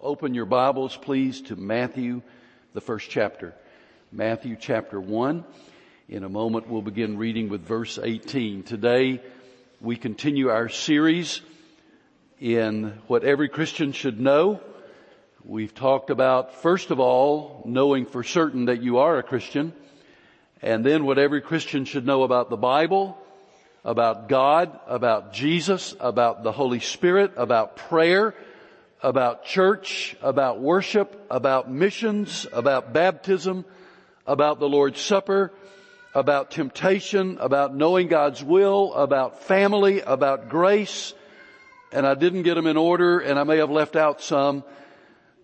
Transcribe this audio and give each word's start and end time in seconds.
Open 0.00 0.32
your 0.32 0.46
Bibles, 0.46 0.96
please, 0.96 1.40
to 1.42 1.56
Matthew, 1.56 2.22
the 2.72 2.80
first 2.80 3.10
chapter. 3.10 3.52
Matthew 4.12 4.54
chapter 4.54 5.00
1. 5.00 5.44
In 6.08 6.22
a 6.22 6.28
moment, 6.28 6.68
we'll 6.68 6.82
begin 6.82 7.18
reading 7.18 7.48
with 7.48 7.62
verse 7.62 7.98
18. 8.00 8.62
Today, 8.62 9.20
we 9.80 9.96
continue 9.96 10.50
our 10.50 10.68
series 10.68 11.40
in 12.38 12.96
what 13.08 13.24
every 13.24 13.48
Christian 13.48 13.90
should 13.90 14.20
know. 14.20 14.60
We've 15.44 15.74
talked 15.74 16.10
about, 16.10 16.54
first 16.62 16.92
of 16.92 17.00
all, 17.00 17.64
knowing 17.66 18.06
for 18.06 18.22
certain 18.22 18.66
that 18.66 18.80
you 18.80 18.98
are 18.98 19.18
a 19.18 19.24
Christian, 19.24 19.72
and 20.62 20.86
then 20.86 21.06
what 21.06 21.18
every 21.18 21.40
Christian 21.40 21.84
should 21.84 22.06
know 22.06 22.22
about 22.22 22.50
the 22.50 22.56
Bible, 22.56 23.18
about 23.84 24.28
God, 24.28 24.78
about 24.86 25.32
Jesus, 25.32 25.96
about 25.98 26.44
the 26.44 26.52
Holy 26.52 26.78
Spirit, 26.78 27.32
about 27.36 27.74
prayer, 27.76 28.36
about 29.02 29.44
church, 29.44 30.16
about 30.22 30.60
worship, 30.60 31.26
about 31.30 31.70
missions, 31.70 32.46
about 32.52 32.92
baptism, 32.92 33.64
about 34.26 34.58
the 34.58 34.68
Lord's 34.68 35.00
Supper, 35.00 35.52
about 36.14 36.50
temptation, 36.50 37.38
about 37.40 37.74
knowing 37.74 38.08
God's 38.08 38.42
will, 38.42 38.92
about 38.94 39.44
family, 39.44 40.00
about 40.00 40.48
grace, 40.48 41.14
and 41.92 42.06
I 42.06 42.14
didn't 42.14 42.42
get 42.42 42.54
them 42.54 42.66
in 42.66 42.76
order 42.76 43.20
and 43.20 43.38
I 43.38 43.44
may 43.44 43.58
have 43.58 43.70
left 43.70 43.96
out 43.96 44.20
some, 44.20 44.64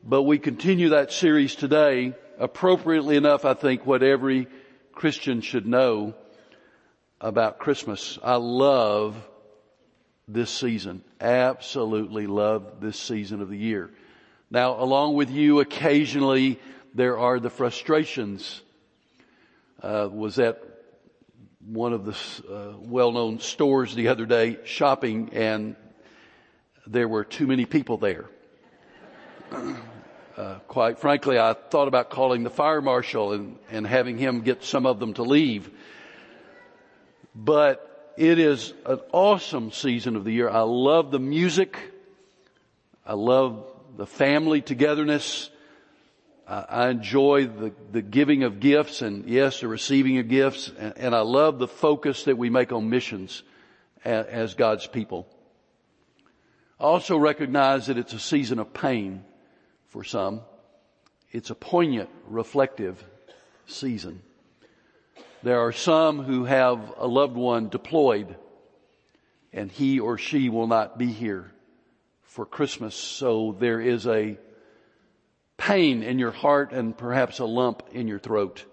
but 0.02 0.22
we 0.22 0.38
continue 0.38 0.90
that 0.90 1.12
series 1.12 1.54
today, 1.54 2.14
appropriately 2.38 3.16
enough, 3.16 3.44
I 3.44 3.54
think, 3.54 3.86
what 3.86 4.02
every 4.02 4.48
Christian 4.92 5.40
should 5.40 5.66
know 5.66 6.14
about 7.20 7.58
Christmas. 7.58 8.18
I 8.22 8.36
love 8.36 9.16
this 10.26 10.50
season. 10.50 11.02
Absolutely 11.20 12.26
love 12.26 12.80
this 12.80 12.98
season 12.98 13.42
of 13.42 13.48
the 13.48 13.58
year. 13.58 13.90
Now, 14.50 14.80
along 14.80 15.14
with 15.14 15.30
you, 15.30 15.60
occasionally 15.60 16.60
there 16.94 17.18
are 17.18 17.40
the 17.40 17.50
frustrations. 17.50 18.60
Uh, 19.82 20.08
was 20.10 20.38
at 20.38 20.62
one 21.66 21.92
of 21.92 22.06
the 22.06 22.16
uh, 22.50 22.76
well-known 22.78 23.38
stores 23.40 23.94
the 23.94 24.08
other 24.08 24.24
day 24.24 24.58
shopping, 24.64 25.30
and 25.34 25.76
there 26.86 27.08
were 27.08 27.24
too 27.24 27.46
many 27.46 27.66
people 27.66 27.98
there. 27.98 28.24
Uh, 30.36 30.54
quite 30.66 30.98
frankly, 30.98 31.38
I 31.38 31.52
thought 31.52 31.86
about 31.86 32.10
calling 32.10 32.44
the 32.44 32.50
fire 32.50 32.80
marshal 32.80 33.32
and, 33.32 33.58
and 33.70 33.86
having 33.86 34.18
him 34.18 34.40
get 34.40 34.64
some 34.64 34.86
of 34.86 34.98
them 34.98 35.14
to 35.14 35.22
leave. 35.22 35.70
But 37.34 37.93
it 38.16 38.38
is 38.38 38.72
an 38.86 39.00
awesome 39.12 39.72
season 39.72 40.16
of 40.16 40.24
the 40.24 40.32
year. 40.32 40.48
I 40.48 40.60
love 40.60 41.10
the 41.10 41.18
music. 41.18 41.76
I 43.06 43.14
love 43.14 43.64
the 43.96 44.06
family 44.06 44.60
togetherness. 44.60 45.50
I 46.46 46.90
enjoy 46.90 47.46
the, 47.46 47.72
the 47.90 48.02
giving 48.02 48.42
of 48.42 48.60
gifts 48.60 49.00
and 49.00 49.28
yes, 49.28 49.60
the 49.60 49.68
receiving 49.68 50.18
of 50.18 50.28
gifts. 50.28 50.70
And, 50.78 50.92
and 50.98 51.14
I 51.14 51.20
love 51.20 51.58
the 51.58 51.68
focus 51.68 52.24
that 52.24 52.36
we 52.36 52.50
make 52.50 52.70
on 52.70 52.90
missions 52.90 53.42
as, 54.04 54.26
as 54.26 54.54
God's 54.54 54.86
people. 54.86 55.26
I 56.78 56.84
also 56.84 57.16
recognize 57.16 57.86
that 57.86 57.96
it's 57.96 58.12
a 58.12 58.18
season 58.18 58.58
of 58.58 58.74
pain 58.74 59.24
for 59.88 60.04
some. 60.04 60.42
It's 61.32 61.50
a 61.50 61.54
poignant, 61.54 62.10
reflective 62.28 63.02
season. 63.66 64.20
There 65.44 65.60
are 65.60 65.72
some 65.72 66.24
who 66.24 66.46
have 66.46 66.94
a 66.96 67.06
loved 67.06 67.36
one 67.36 67.68
deployed 67.68 68.34
and 69.52 69.70
he 69.70 70.00
or 70.00 70.16
she 70.16 70.48
will 70.48 70.66
not 70.66 70.96
be 70.96 71.08
here 71.08 71.52
for 72.22 72.46
Christmas. 72.46 72.94
So 72.94 73.54
there 73.60 73.78
is 73.78 74.06
a 74.06 74.38
pain 75.58 76.02
in 76.02 76.18
your 76.18 76.30
heart 76.30 76.72
and 76.72 76.96
perhaps 76.96 77.40
a 77.40 77.44
lump 77.44 77.82
in 77.92 78.08
your 78.08 78.18
throat. 78.18 78.64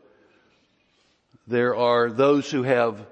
There 1.46 1.76
are 1.76 2.10
those 2.10 2.50
who 2.50 2.64
have 2.64 3.06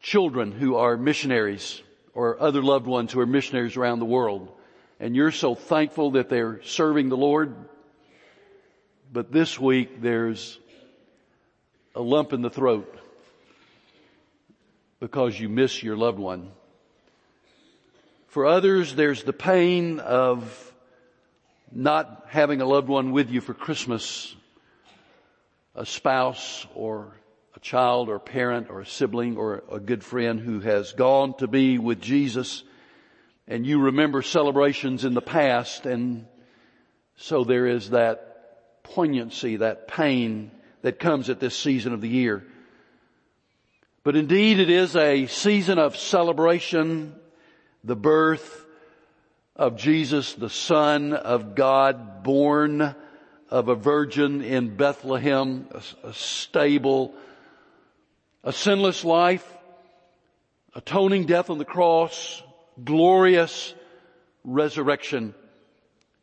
children 0.00 0.50
who 0.50 0.74
are 0.74 0.96
missionaries 0.96 1.80
or 2.12 2.42
other 2.42 2.60
loved 2.60 2.88
ones 2.88 3.12
who 3.12 3.20
are 3.20 3.26
missionaries 3.26 3.76
around 3.76 4.00
the 4.00 4.04
world. 4.04 4.50
And 4.98 5.14
you're 5.14 5.30
so 5.30 5.54
thankful 5.54 6.10
that 6.12 6.28
they're 6.28 6.60
serving 6.64 7.08
the 7.08 7.16
Lord. 7.16 7.54
But 9.12 9.30
this 9.30 9.60
week 9.60 10.02
there's 10.02 10.58
a 11.94 12.02
lump 12.02 12.32
in 12.32 12.42
the 12.42 12.50
throat 12.50 12.98
because 15.00 15.38
you 15.38 15.48
miss 15.48 15.82
your 15.82 15.96
loved 15.96 16.18
one. 16.18 16.50
For 18.28 18.46
others, 18.46 18.94
there's 18.94 19.22
the 19.22 19.32
pain 19.32 20.00
of 20.00 20.72
not 21.70 22.26
having 22.28 22.60
a 22.60 22.66
loved 22.66 22.88
one 22.88 23.12
with 23.12 23.30
you 23.30 23.40
for 23.40 23.54
Christmas, 23.54 24.34
a 25.74 25.86
spouse 25.86 26.66
or 26.74 27.12
a 27.54 27.60
child 27.60 28.08
or 28.08 28.18
parent 28.18 28.70
or 28.70 28.80
a 28.80 28.86
sibling 28.86 29.36
or 29.36 29.62
a 29.70 29.78
good 29.78 30.02
friend 30.02 30.40
who 30.40 30.60
has 30.60 30.92
gone 30.92 31.34
to 31.38 31.46
be 31.46 31.78
with 31.78 32.00
Jesus 32.00 32.64
and 33.46 33.66
you 33.66 33.78
remember 33.80 34.22
celebrations 34.22 35.04
in 35.04 35.14
the 35.14 35.22
past 35.22 35.86
and 35.86 36.26
so 37.16 37.44
there 37.44 37.66
is 37.66 37.90
that 37.90 38.82
poignancy, 38.82 39.56
that 39.56 39.86
pain 39.86 40.50
that 40.84 40.98
comes 40.98 41.30
at 41.30 41.40
this 41.40 41.56
season 41.56 41.94
of 41.94 42.02
the 42.02 42.08
year. 42.10 42.44
But 44.02 44.16
indeed 44.16 44.60
it 44.60 44.68
is 44.68 44.94
a 44.94 45.26
season 45.28 45.78
of 45.78 45.96
celebration, 45.96 47.14
the 47.82 47.96
birth 47.96 48.66
of 49.56 49.78
Jesus, 49.78 50.34
the 50.34 50.50
Son 50.50 51.14
of 51.14 51.54
God, 51.54 52.22
born 52.22 52.94
of 53.48 53.68
a 53.68 53.74
virgin 53.74 54.42
in 54.42 54.76
Bethlehem, 54.76 55.68
a, 56.02 56.12
stable, 56.12 57.14
a 58.42 58.52
sinless 58.52 59.06
life, 59.06 59.50
atoning 60.74 61.24
death 61.24 61.48
on 61.48 61.56
the 61.56 61.64
cross, 61.64 62.42
glorious 62.84 63.74
resurrection. 64.44 65.34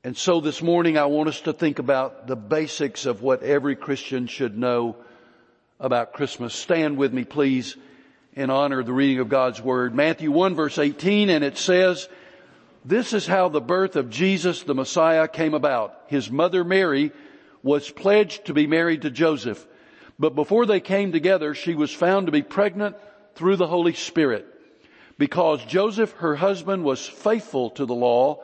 And 0.03 0.17
so 0.17 0.41
this 0.41 0.63
morning 0.63 0.97
I 0.97 1.05
want 1.05 1.29
us 1.29 1.41
to 1.41 1.53
think 1.53 1.77
about 1.77 2.25
the 2.25 2.35
basics 2.35 3.05
of 3.05 3.21
what 3.21 3.43
every 3.43 3.75
Christian 3.75 4.25
should 4.25 4.57
know 4.57 4.95
about 5.79 6.13
Christmas. 6.13 6.55
Stand 6.55 6.97
with 6.97 7.13
me 7.13 7.23
please 7.23 7.75
in 8.33 8.49
honor 8.49 8.79
of 8.79 8.87
the 8.87 8.93
reading 8.93 9.19
of 9.19 9.29
God's 9.29 9.61
Word. 9.61 9.93
Matthew 9.93 10.31
1 10.31 10.55
verse 10.55 10.79
18 10.79 11.29
and 11.29 11.43
it 11.43 11.55
says, 11.55 12.09
this 12.83 13.13
is 13.13 13.27
how 13.27 13.49
the 13.49 13.61
birth 13.61 13.95
of 13.95 14.09
Jesus 14.09 14.63
the 14.63 14.73
Messiah 14.73 15.27
came 15.27 15.53
about. 15.53 15.95
His 16.07 16.31
mother 16.31 16.63
Mary 16.63 17.11
was 17.61 17.91
pledged 17.91 18.45
to 18.45 18.55
be 18.55 18.65
married 18.65 19.03
to 19.03 19.11
Joseph. 19.11 19.63
But 20.17 20.33
before 20.33 20.65
they 20.65 20.79
came 20.79 21.11
together, 21.11 21.53
she 21.53 21.75
was 21.75 21.93
found 21.93 22.25
to 22.25 22.31
be 22.31 22.41
pregnant 22.41 22.95
through 23.35 23.57
the 23.57 23.67
Holy 23.67 23.93
Spirit. 23.93 24.47
Because 25.19 25.63
Joseph, 25.65 26.13
her 26.13 26.35
husband, 26.35 26.83
was 26.83 27.05
faithful 27.05 27.69
to 27.71 27.85
the 27.85 27.93
law 27.93 28.43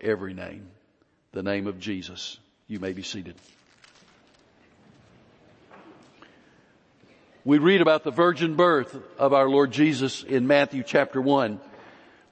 every 0.00 0.34
name. 0.34 0.68
The 1.32 1.42
name 1.42 1.66
of 1.66 1.78
Jesus. 1.78 2.38
You 2.66 2.80
may 2.80 2.92
be 2.92 3.02
seated. 3.02 3.34
We 7.44 7.58
read 7.58 7.80
about 7.80 8.04
the 8.04 8.10
virgin 8.10 8.54
birth 8.54 8.96
of 9.18 9.32
our 9.32 9.48
Lord 9.48 9.70
Jesus 9.70 10.22
in 10.22 10.46
Matthew 10.46 10.82
chapter 10.82 11.20
1. 11.20 11.58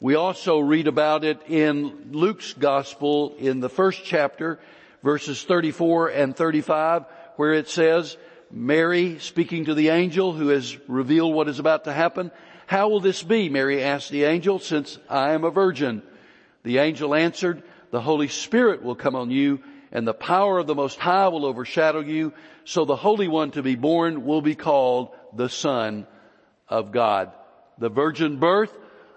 We 0.00 0.14
also 0.14 0.60
read 0.60 0.86
about 0.86 1.24
it 1.24 1.40
in 1.48 2.10
Luke's 2.12 2.52
gospel 2.52 3.34
in 3.38 3.60
the 3.60 3.68
first 3.70 4.04
chapter, 4.04 4.60
verses 5.02 5.42
34 5.42 6.08
and 6.10 6.36
35, 6.36 7.04
where 7.36 7.54
it 7.54 7.68
says, 7.68 8.16
Mary 8.50 9.18
speaking 9.18 9.64
to 9.64 9.74
the 9.74 9.88
angel 9.88 10.32
who 10.32 10.48
has 10.48 10.76
revealed 10.88 11.34
what 11.34 11.48
is 11.48 11.58
about 11.58 11.84
to 11.84 11.92
happen. 11.92 12.30
How 12.66 12.88
will 12.88 13.00
this 13.00 13.22
be? 13.22 13.48
Mary 13.48 13.82
asked 13.82 14.10
the 14.10 14.24
angel, 14.24 14.58
since 14.58 14.98
I 15.08 15.32
am 15.32 15.44
a 15.44 15.50
virgin. 15.50 16.02
The 16.68 16.76
angel 16.76 17.14
answered, 17.14 17.62
the 17.92 18.02
Holy 18.02 18.28
Spirit 18.28 18.82
will 18.82 18.94
come 18.94 19.16
on 19.16 19.30
you 19.30 19.60
and 19.90 20.06
the 20.06 20.12
power 20.12 20.58
of 20.58 20.66
the 20.66 20.74
Most 20.74 20.98
High 20.98 21.28
will 21.28 21.46
overshadow 21.46 22.00
you. 22.00 22.34
So 22.66 22.84
the 22.84 22.94
Holy 22.94 23.26
One 23.26 23.52
to 23.52 23.62
be 23.62 23.74
born 23.74 24.26
will 24.26 24.42
be 24.42 24.54
called 24.54 25.08
the 25.34 25.48
Son 25.48 26.06
of 26.68 26.92
God. 26.92 27.32
The 27.78 27.88
virgin 27.88 28.36
birth 28.38 28.70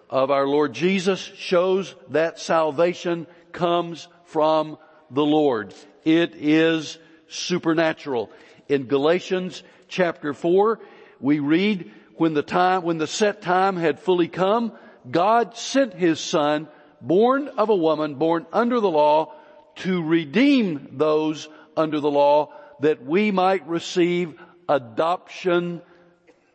of 0.09 0.31
our 0.31 0.47
Lord 0.47 0.71
Jesus 0.71 1.19
shows 1.19 1.93
that 2.11 2.39
salvation 2.39 3.27
comes 3.51 4.07
from 4.27 4.77
the 5.09 5.25
Lord. 5.25 5.73
It 6.05 6.35
is 6.35 6.99
supernatural. 7.27 8.31
In 8.69 8.85
Galatians 8.85 9.61
chapter 9.89 10.33
4, 10.33 10.79
we 11.19 11.39
read, 11.39 11.91
when 12.15 12.33
the 12.33 12.43
time, 12.43 12.83
when 12.83 12.97
the 12.97 13.07
set 13.07 13.41
time 13.41 13.75
had 13.75 13.99
fully 13.99 14.29
come, 14.29 14.71
God 15.09 15.57
sent 15.57 15.93
His 15.93 16.21
Son, 16.21 16.69
born 17.01 17.47
of 17.49 17.69
a 17.69 17.75
woman, 17.75 18.15
born 18.15 18.45
under 18.51 18.79
the 18.79 18.89
law, 18.89 19.33
to 19.77 20.03
redeem 20.03 20.89
those 20.93 21.47
under 21.75 21.99
the 21.99 22.11
law 22.11 22.53
that 22.81 23.05
we 23.05 23.31
might 23.31 23.67
receive 23.67 24.33
adoption 24.67 25.81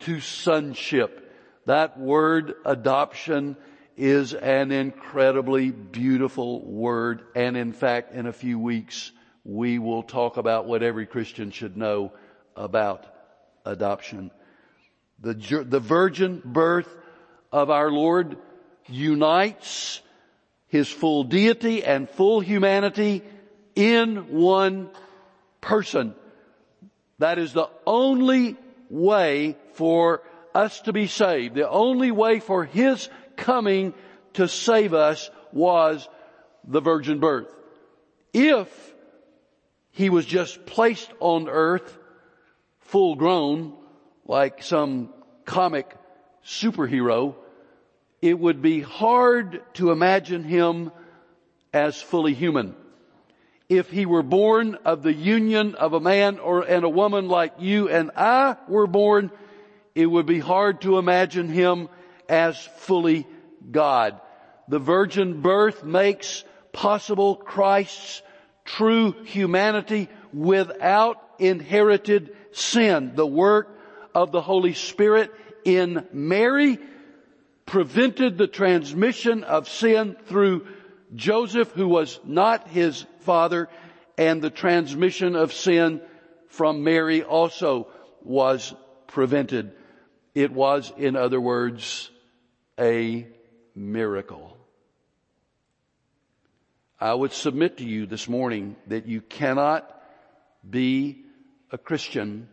to 0.00 0.20
sonship. 0.20 1.22
That 1.66 1.98
word 1.98 2.54
adoption 2.64 3.56
is 3.96 4.34
an 4.34 4.72
incredibly 4.72 5.70
beautiful 5.70 6.62
word 6.62 7.22
and 7.34 7.56
in 7.56 7.72
fact 7.72 8.12
in 8.12 8.26
a 8.26 8.32
few 8.32 8.58
weeks 8.58 9.10
we 9.42 9.78
will 9.78 10.02
talk 10.02 10.36
about 10.36 10.66
what 10.66 10.82
every 10.82 11.06
Christian 11.06 11.50
should 11.50 11.76
know 11.76 12.12
about 12.56 13.06
adoption. 13.64 14.30
The, 15.20 15.64
the 15.66 15.80
virgin 15.80 16.42
birth 16.44 16.94
of 17.50 17.70
our 17.70 17.90
Lord 17.90 18.36
unites 18.86 20.02
his 20.68 20.88
full 20.88 21.24
deity 21.24 21.84
and 21.84 22.08
full 22.08 22.40
humanity 22.40 23.22
in 23.74 24.32
one 24.32 24.90
person. 25.60 26.14
That 27.18 27.38
is 27.38 27.52
the 27.52 27.68
only 27.86 28.56
way 28.90 29.56
for 29.74 30.22
us 30.54 30.80
to 30.82 30.92
be 30.92 31.06
saved. 31.06 31.54
The 31.54 31.68
only 31.68 32.10
way 32.10 32.40
for 32.40 32.64
his 32.64 33.08
coming 33.36 33.94
to 34.34 34.48
save 34.48 34.94
us 34.94 35.30
was 35.52 36.08
the 36.64 36.80
virgin 36.80 37.20
birth. 37.20 37.54
If 38.32 38.94
he 39.90 40.10
was 40.10 40.26
just 40.26 40.66
placed 40.66 41.10
on 41.20 41.48
earth 41.48 41.98
full 42.80 43.14
grown 43.14 43.74
like 44.26 44.62
some 44.62 45.10
comic 45.44 45.96
superhero, 46.44 47.34
it 48.26 48.40
would 48.40 48.60
be 48.60 48.80
hard 48.80 49.62
to 49.74 49.92
imagine 49.92 50.42
him 50.42 50.90
as 51.72 52.02
fully 52.02 52.34
human. 52.34 52.74
If 53.68 53.88
he 53.88 54.04
were 54.04 54.24
born 54.24 54.78
of 54.84 55.04
the 55.04 55.12
union 55.12 55.76
of 55.76 55.92
a 55.92 56.00
man 56.00 56.40
or, 56.40 56.62
and 56.62 56.84
a 56.84 56.88
woman 56.88 57.28
like 57.28 57.52
you 57.60 57.88
and 57.88 58.10
I 58.16 58.56
were 58.66 58.88
born, 58.88 59.30
it 59.94 60.06
would 60.06 60.26
be 60.26 60.40
hard 60.40 60.80
to 60.80 60.98
imagine 60.98 61.48
him 61.48 61.88
as 62.28 62.60
fully 62.78 63.28
God. 63.70 64.20
The 64.66 64.80
virgin 64.80 65.40
birth 65.40 65.84
makes 65.84 66.42
possible 66.72 67.36
Christ's 67.36 68.22
true 68.64 69.12
humanity 69.22 70.08
without 70.32 71.22
inherited 71.38 72.34
sin. 72.50 73.12
The 73.14 73.24
work 73.24 73.78
of 74.16 74.32
the 74.32 74.42
Holy 74.42 74.74
Spirit 74.74 75.32
in 75.64 76.08
Mary 76.12 76.80
prevented 77.66 78.38
the 78.38 78.46
transmission 78.46 79.44
of 79.44 79.68
sin 79.68 80.16
through 80.26 80.66
Joseph, 81.14 81.72
who 81.72 81.88
was 81.88 82.18
not 82.24 82.68
his 82.68 83.04
father, 83.20 83.68
and 84.16 84.40
the 84.40 84.50
transmission 84.50 85.36
of 85.36 85.52
sin 85.52 86.00
from 86.48 86.84
Mary 86.84 87.22
also 87.22 87.88
was 88.22 88.74
prevented. 89.08 89.72
It 90.34 90.52
was, 90.52 90.92
in 90.96 91.16
other 91.16 91.40
words, 91.40 92.10
a 92.78 93.26
miracle. 93.74 94.56
I 96.98 97.12
would 97.12 97.32
submit 97.32 97.78
to 97.78 97.84
you 97.84 98.06
this 98.06 98.28
morning 98.28 98.76
that 98.86 99.06
you 99.06 99.20
cannot 99.20 99.90
be 100.68 101.24
a 101.70 101.78
Christian 101.78 102.48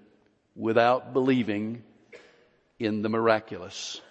without 0.55 1.13
believing 1.13 1.83
in 2.77 3.01
the 3.01 3.09
miraculous. 3.09 4.01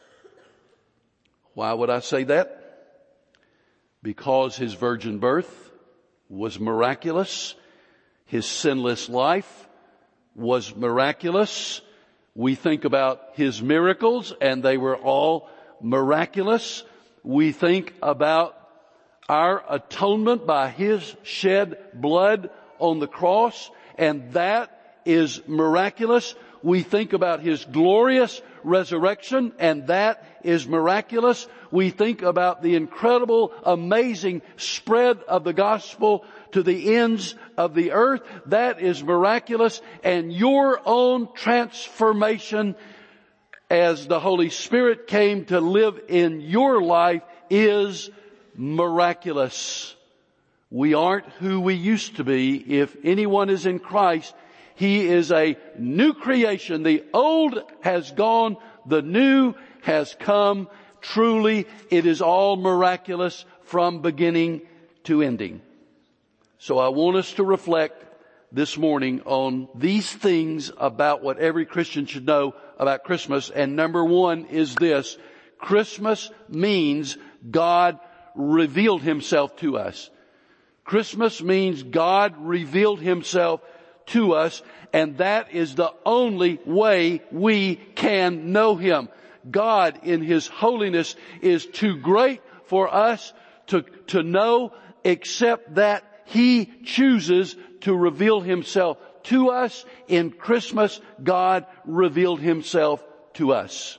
Why 1.54 1.72
would 1.72 1.90
I 1.90 2.00
say 2.00 2.25
that? 2.25 2.58
Because 4.02 4.56
his 4.56 4.75
virgin 4.75 5.19
birth 5.19 5.70
was 6.28 6.58
miraculous. 6.58 7.54
His 8.25 8.46
sinless 8.46 9.08
life 9.08 9.69
was 10.34 10.75
miraculous. 10.75 11.82
We 12.34 12.54
think 12.54 12.84
about 12.84 13.20
his 13.34 13.60
miracles 13.60 14.32
and 14.40 14.62
they 14.62 14.78
were 14.78 14.96
all 14.96 15.50
miraculous. 15.82 16.82
We 17.22 17.52
think 17.52 17.94
about 18.02 18.56
our 19.28 19.62
atonement 19.69 20.46
by 20.46 20.70
his 20.70 21.14
shed 21.22 21.76
blood 21.93 22.50
on 22.78 22.99
the 22.99 23.06
cross 23.06 23.70
and 23.99 24.32
that 24.32 25.00
is 25.04 25.43
miraculous. 25.46 26.34
We 26.62 26.82
think 26.82 27.12
about 27.12 27.40
his 27.40 27.64
glorious 27.66 28.40
resurrection 28.64 29.53
and 29.59 29.87
that 29.87 30.25
is 30.43 30.67
miraculous. 30.67 31.47
We 31.70 31.91
think 31.91 32.23
about 32.23 32.62
the 32.62 32.75
incredible, 32.75 33.53
amazing 33.64 34.43
spread 34.56 35.19
of 35.29 35.44
the 35.44 35.53
gospel 35.53 36.25
to 36.53 36.62
the 36.62 36.97
ends 36.97 37.35
of 37.56 37.75
the 37.75 37.93
earth. 37.93 38.23
That 38.47 38.81
is 38.81 39.03
miraculous 39.03 39.81
and 40.03 40.32
your 40.32 40.81
own 40.85 41.32
transformation 41.35 42.76
as 43.70 44.06
the 44.06 44.20
Holy 44.20 44.50
Spirit 44.50 45.06
came 45.06 45.47
to 45.47 45.61
live 45.61 45.99
in 46.09 46.43
your 46.43 46.82
life 46.82 47.23
is 47.49 48.11
miraculous. 48.55 49.94
We 50.70 50.94
aren't 50.94 51.26
who 51.41 51.61
we 51.61 51.75
used 51.75 52.17
to 52.17 52.25
be. 52.25 52.57
If 52.57 52.97
anyone 53.04 53.50
is 53.50 53.66
in 53.66 53.78
Christ, 53.78 54.35
he 54.75 55.07
is 55.07 55.31
a 55.31 55.57
new 55.79 56.14
creation. 56.14 56.83
The 56.83 57.05
old 57.12 57.62
has 57.81 58.11
gone. 58.11 58.57
The 58.87 59.02
new 59.02 59.55
has 59.83 60.17
come. 60.19 60.69
Truly, 61.00 61.67
it 61.91 62.07
is 62.07 62.23
all 62.23 62.57
miraculous 62.57 63.45
from 63.62 64.02
beginning 64.02 64.62
to 65.05 65.23
ending. 65.23 65.61
So 66.59 66.79
I 66.79 66.88
want 66.88 67.17
us 67.17 67.33
to 67.35 67.45
reflect 67.45 68.05
this 68.52 68.76
morning 68.76 69.23
on 69.25 69.69
these 69.75 70.11
things 70.12 70.71
about 70.76 71.23
what 71.23 71.38
every 71.38 71.67
Christian 71.67 72.07
should 72.07 72.26
know 72.26 72.55
about 72.79 73.05
Christmas. 73.05 73.50
And 73.50 73.75
number 73.75 74.05
one 74.05 74.47
is 74.47 74.75
this. 74.75 75.17
Christmas 75.59 76.31
means 76.49 77.17
God 77.50 77.99
revealed 78.35 79.02
himself 79.02 79.57
to 79.57 79.79
us. 79.79 80.11
Christmas 80.85 81.43
means 81.43 81.83
God 81.83 82.35
revealed 82.38 83.00
himself 83.00 83.61
to 84.12 84.33
us 84.33 84.62
and 84.92 85.19
that 85.19 85.52
is 85.52 85.75
the 85.75 85.92
only 86.04 86.61
way 86.66 87.23
we 87.31 87.76
can 87.76 88.52
know 88.52 88.76
Him. 88.76 89.09
God 89.50 90.00
in 90.02 90.23
His 90.23 90.47
holiness 90.47 91.16
is 91.40 91.66
too 91.66 91.97
great 91.97 92.42
for 92.66 92.92
us 92.92 93.33
to, 93.69 93.83
to 94.09 94.23
know 94.23 94.73
except 95.02 95.76
that 95.76 96.04
He 96.26 96.71
chooses 96.85 97.57
to 97.81 97.95
reveal 97.95 98.40
Himself 98.40 98.99
to 99.25 99.50
us. 99.50 99.85
In 100.09 100.31
Christmas, 100.31 101.00
God 101.23 101.66
revealed 101.87 102.40
Himself 102.40 103.02
to 103.35 103.52
us. 103.52 103.99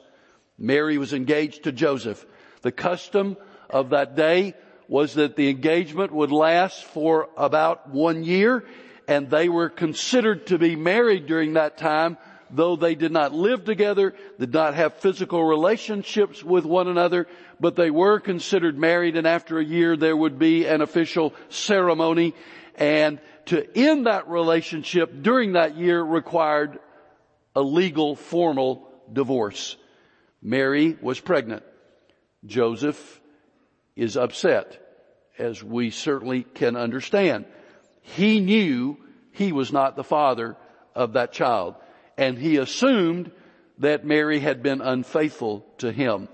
Mary 0.60 0.98
was 0.98 1.14
engaged 1.14 1.64
to 1.64 1.72
Joseph. 1.72 2.24
The 2.62 2.72
custom 2.72 3.36
of 3.70 3.90
that 3.90 4.16
day 4.16 4.54
was 4.88 5.16
that 5.16 5.36
the 5.36 5.50
engagement 5.50 6.12
would 6.12 6.32
last 6.32 6.84
for 6.86 7.30
about 7.36 7.90
one 7.90 8.24
year 8.24 8.64
and 9.08 9.30
they 9.30 9.50
were 9.50 9.70
considered 9.70 10.48
to 10.48 10.58
be 10.58 10.76
married 10.76 11.26
during 11.26 11.54
that 11.54 11.78
time, 11.78 12.18
though 12.50 12.76
they 12.76 12.96
did 12.96 13.12
not 13.12 13.34
live 13.34 13.66
together, 13.66 14.14
did 14.40 14.54
not 14.54 14.76
have 14.76 14.96
physical 14.96 15.44
relationships 15.44 16.44
with 16.44 16.66
one 16.66 16.88
another, 16.88 17.28
but 17.60 17.76
they 17.76 17.90
were 17.90 18.20
considered 18.20 18.78
married 18.78 19.16
and 19.16 19.28
after 19.28 19.60
a 19.60 19.66
year 19.66 19.98
there 19.98 20.16
would 20.16 20.38
be 20.38 20.66
an 20.66 20.82
official 20.82 21.34
ceremony 21.50 22.34
and 22.76 23.20
to 23.46 23.78
end 23.78 24.06
that 24.08 24.30
relationship 24.30 25.22
during 25.22 25.54
that 25.54 25.76
year 25.76 26.02
required 26.02 26.80
a 27.56 27.62
legal 27.62 28.16
formal 28.16 28.88
divorce. 29.12 29.76
Mary 30.42 30.98
was 31.02 31.20
pregnant. 31.20 31.64
Joseph 32.46 33.22
is 33.96 34.18
upset, 34.18 34.80
as 35.38 35.64
we 35.64 35.90
certainly 35.90 36.44
can 36.44 36.76
understand. 36.76 37.46
He 38.04 38.40
knew 38.40 38.98
he 39.32 39.52
was 39.52 39.72
not 39.72 39.96
the 39.96 40.04
father 40.04 40.56
of 40.94 41.14
that 41.14 41.34
child, 41.34 41.76
and 42.18 42.38
he 42.38 42.58
assumed 42.58 43.32
that 43.80 44.06
Mary 44.06 44.40
had 44.40 44.62
been 44.62 44.82
unfaithful 44.82 45.66
to 45.80 45.92
him. 45.92 46.28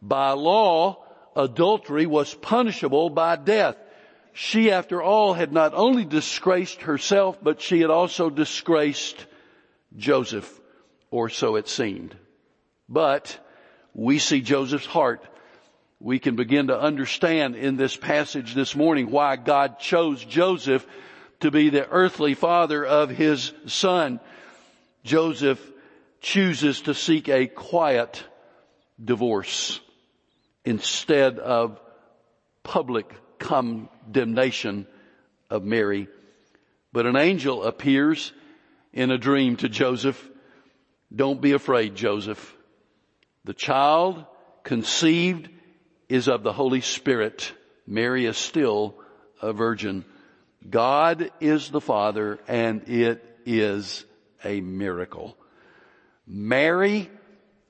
By 0.00 0.30
law, 0.30 1.04
adultery 1.34 2.06
was 2.06 2.32
punishable 2.32 3.10
by 3.10 3.36
death. 3.36 3.76
She, 4.32 4.70
after 4.70 5.02
all, 5.02 5.34
had 5.34 5.52
not 5.52 5.74
only 5.74 6.04
disgraced 6.04 6.82
herself, 6.82 7.38
but 7.42 7.60
she 7.60 7.80
had 7.80 7.90
also 7.90 8.30
disgraced 8.30 9.26
Joseph, 9.96 10.60
or 11.10 11.28
so 11.28 11.56
it 11.56 11.68
seemed. 11.68 12.16
But 12.88 13.38
we 13.94 14.18
see 14.18 14.40
Joseph's 14.40 14.86
heart. 14.86 15.22
We 16.00 16.18
can 16.18 16.36
begin 16.36 16.68
to 16.68 16.78
understand 16.78 17.56
in 17.56 17.76
this 17.76 17.96
passage 17.96 18.54
this 18.54 18.76
morning 18.76 19.10
why 19.10 19.36
God 19.36 19.78
chose 19.78 20.22
Joseph 20.24 20.86
to 21.40 21.50
be 21.50 21.70
the 21.70 21.88
earthly 21.88 22.34
father 22.34 22.84
of 22.84 23.10
his 23.10 23.52
son. 23.66 24.20
Joseph 25.04 25.60
chooses 26.20 26.82
to 26.82 26.94
seek 26.94 27.28
a 27.28 27.46
quiet 27.46 28.24
divorce 29.02 29.80
instead 30.64 31.38
of 31.38 31.80
public 32.62 33.12
condemnation 33.38 34.86
of 35.50 35.62
Mary. 35.62 36.08
But 36.92 37.06
an 37.06 37.16
angel 37.16 37.62
appears 37.62 38.32
in 38.92 39.10
a 39.10 39.18
dream 39.18 39.56
to 39.56 39.68
Joseph. 39.68 40.28
Don't 41.14 41.40
be 41.40 41.52
afraid, 41.52 41.94
Joseph. 41.94 42.56
The 43.44 43.54
child 43.54 44.24
conceived 44.64 45.48
is 46.08 46.28
of 46.28 46.42
the 46.42 46.52
Holy 46.52 46.80
Spirit. 46.80 47.52
Mary 47.86 48.26
is 48.26 48.36
still 48.36 48.96
a 49.40 49.52
virgin. 49.52 50.04
God 50.70 51.30
is 51.40 51.70
the 51.70 51.80
Father 51.80 52.38
and 52.48 52.88
it 52.88 53.24
is 53.44 54.04
a 54.44 54.60
miracle. 54.60 55.36
Mary, 56.26 57.10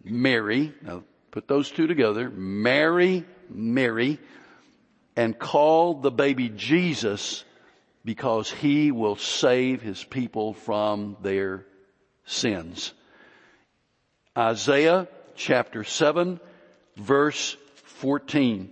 Mary, 0.03 0.73
now 0.83 1.03
put 1.31 1.49
those 1.49 1.71
two 1.71 1.87
together, 1.87 2.31
Mary, 2.31 3.25
Mary, 3.51 4.19
and 5.15 5.39
call 5.39 5.95
the 5.95 6.11
baby 6.11 6.49
Jesus 6.49 7.45
because 8.05 8.51
he 8.51 8.93
will 8.93 9.17
save 9.17 9.83
his 9.83 10.03
people 10.05 10.55
from 10.55 11.17
their 11.23 11.67
sins. 12.25 12.93
Isaiah 14.37 15.09
chapter 15.35 15.85
7 15.85 16.41
verse 16.97 17.57
14. 17.85 18.71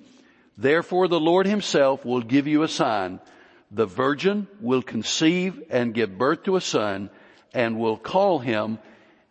Therefore 0.56 1.08
the 1.08 1.20
Lord 1.20 1.46
himself 1.46 2.04
will 2.04 2.22
give 2.22 2.46
you 2.46 2.62
a 2.62 2.68
sign. 2.68 3.20
The 3.74 3.86
virgin 3.86 4.46
will 4.60 4.82
conceive 4.82 5.60
and 5.68 5.92
give 5.92 6.16
birth 6.16 6.44
to 6.44 6.56
a 6.56 6.60
son 6.60 7.10
and 7.52 7.78
will 7.78 7.96
call 7.96 8.38
him 8.38 8.78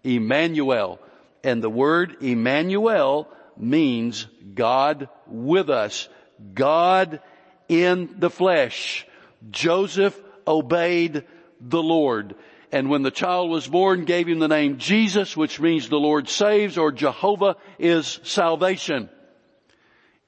Emmanuel. 0.03 0.99
And 1.43 1.63
the 1.63 1.69
word 1.69 2.17
Emmanuel 2.21 3.29
means 3.57 4.27
God 4.53 5.07
with 5.27 5.69
us. 5.69 6.09
God 6.53 7.21
in 7.69 8.15
the 8.19 8.29
flesh. 8.29 9.07
Joseph 9.49 10.19
obeyed 10.45 11.23
the 11.61 11.81
Lord 11.81 12.35
and 12.73 12.89
when 12.89 13.03
the 13.03 13.11
child 13.11 13.51
was 13.51 13.67
born 13.67 14.03
gave 14.03 14.27
him 14.27 14.39
the 14.39 14.47
name 14.47 14.79
Jesus, 14.79 15.37
which 15.37 15.59
means 15.59 15.87
the 15.87 15.99
Lord 15.99 16.27
saves 16.27 16.75
or 16.75 16.91
Jehovah 16.91 17.55
is 17.77 18.19
salvation. 18.23 19.09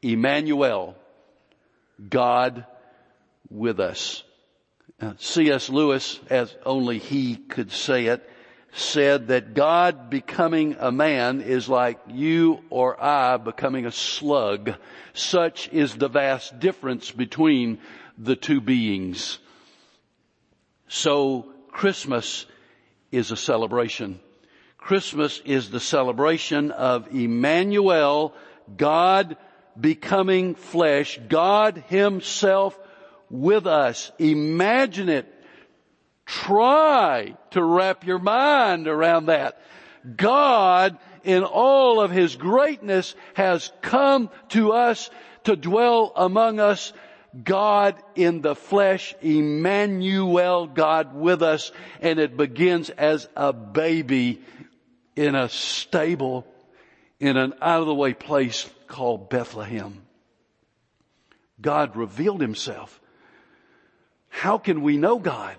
Emmanuel, 0.03 0.95
God 2.07 2.67
with 3.49 3.79
us. 3.79 4.23
Uh, 4.99 5.13
C.S. 5.17 5.69
Lewis, 5.69 6.19
as 6.29 6.55
only 6.65 6.99
he 6.99 7.35
could 7.35 7.71
say 7.71 8.05
it, 8.05 8.27
said 8.73 9.27
that 9.27 9.53
God 9.53 10.09
becoming 10.09 10.75
a 10.79 10.91
man 10.91 11.41
is 11.41 11.69
like 11.69 11.99
you 12.07 12.61
or 12.69 13.01
I 13.01 13.37
becoming 13.37 13.85
a 13.85 13.91
slug. 13.91 14.73
Such 15.13 15.69
is 15.71 15.95
the 15.95 16.09
vast 16.09 16.59
difference 16.59 17.11
between 17.11 17.79
the 18.17 18.35
two 18.35 18.61
beings. 18.61 19.39
So 20.87 21.47
Christmas 21.69 22.45
is 23.11 23.31
a 23.31 23.37
celebration. 23.37 24.19
Christmas 24.77 25.41
is 25.45 25.69
the 25.69 25.79
celebration 25.79 26.71
of 26.71 27.13
Emmanuel, 27.13 28.33
God 28.77 29.37
becoming 29.79 30.55
flesh, 30.55 31.19
God 31.27 31.83
himself 31.87 32.77
with 33.29 33.67
us. 33.67 34.11
Imagine 34.19 35.09
it. 35.09 35.31
Try 36.25 37.35
to 37.51 37.63
wrap 37.63 38.05
your 38.05 38.19
mind 38.19 38.87
around 38.87 39.27
that. 39.27 39.61
God 40.15 40.97
in 41.23 41.43
all 41.43 41.99
of 41.99 42.11
his 42.11 42.35
greatness 42.35 43.15
has 43.33 43.71
come 43.81 44.29
to 44.49 44.71
us 44.71 45.09
to 45.43 45.55
dwell 45.55 46.11
among 46.15 46.59
us 46.59 46.93
God 47.43 48.01
in 48.15 48.41
the 48.41 48.55
flesh, 48.55 49.13
Emmanuel, 49.21 50.67
God 50.67 51.13
with 51.13 51.41
us, 51.41 51.71
and 51.99 52.17
it 52.17 52.37
begins 52.37 52.89
as 52.89 53.27
a 53.35 53.51
baby 53.51 54.41
in 55.15 55.35
a 55.35 55.49
stable 55.49 56.47
in 57.19 57.37
an 57.37 57.53
out 57.61 57.81
of 57.81 57.87
the 57.87 57.95
way 57.95 58.13
place 58.13 58.69
called 58.87 59.29
Bethlehem. 59.29 60.01
God 61.59 61.95
revealed 61.95 62.41
himself. 62.41 63.01
How 64.35 64.57
can 64.57 64.81
we 64.81 64.97
know 64.97 65.17
God? 65.17 65.55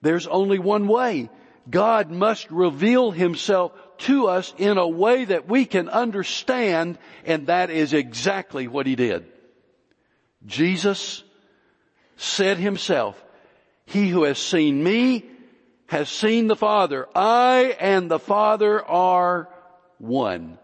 There's 0.00 0.28
only 0.28 0.60
one 0.60 0.86
way. 0.86 1.28
God 1.68 2.08
must 2.08 2.48
reveal 2.48 3.10
himself 3.10 3.72
to 4.06 4.28
us 4.28 4.54
in 4.58 4.78
a 4.78 4.86
way 4.86 5.24
that 5.24 5.48
we 5.48 5.64
can 5.64 5.88
understand, 5.88 6.98
and 7.24 7.48
that 7.48 7.68
is 7.68 7.92
exactly 7.92 8.68
what 8.68 8.86
he 8.86 8.94
did. 8.94 9.26
Jesus 10.46 11.24
said 12.16 12.58
himself, 12.58 13.20
he 13.86 14.08
who 14.08 14.22
has 14.22 14.38
seen 14.38 14.84
me 14.84 15.24
has 15.86 16.08
seen 16.08 16.46
the 16.46 16.54
Father. 16.54 17.08
I 17.12 17.76
and 17.80 18.08
the 18.08 18.20
Father 18.20 18.80
are 18.86 19.48
one. 19.98 20.60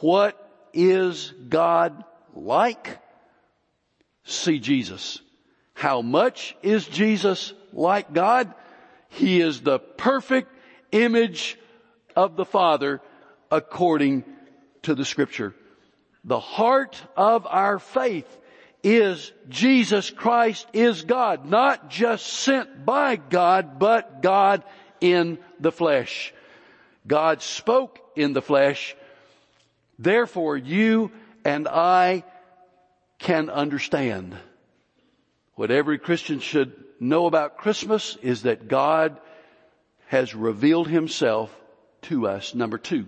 What 0.00 0.38
is 0.72 1.34
God 1.48 2.04
like? 2.36 2.98
See 4.22 4.60
Jesus. 4.60 5.20
How 5.84 6.00
much 6.00 6.56
is 6.62 6.86
Jesus 6.86 7.52
like 7.74 8.14
God? 8.14 8.54
He 9.10 9.42
is 9.42 9.60
the 9.60 9.78
perfect 9.78 10.50
image 10.92 11.58
of 12.16 12.36
the 12.36 12.46
Father 12.46 13.02
according 13.50 14.24
to 14.84 14.94
the 14.94 15.04
scripture. 15.04 15.54
The 16.24 16.40
heart 16.40 16.98
of 17.18 17.46
our 17.46 17.78
faith 17.78 18.24
is 18.82 19.30
Jesus 19.50 20.08
Christ 20.08 20.66
is 20.72 21.02
God, 21.02 21.44
not 21.44 21.90
just 21.90 22.28
sent 22.28 22.86
by 22.86 23.16
God, 23.16 23.78
but 23.78 24.22
God 24.22 24.64
in 25.02 25.36
the 25.60 25.70
flesh. 25.70 26.32
God 27.06 27.42
spoke 27.42 28.00
in 28.16 28.32
the 28.32 28.40
flesh. 28.40 28.96
Therefore 29.98 30.56
you 30.56 31.12
and 31.44 31.68
I 31.68 32.24
can 33.18 33.50
understand. 33.50 34.34
What 35.56 35.70
every 35.70 35.98
Christian 35.98 36.40
should 36.40 36.72
know 36.98 37.26
about 37.26 37.58
Christmas 37.58 38.16
is 38.22 38.42
that 38.42 38.68
God 38.68 39.18
has 40.06 40.34
revealed 40.34 40.88
himself 40.88 41.54
to 42.02 42.26
us. 42.26 42.54
Number 42.54 42.78
two, 42.78 43.06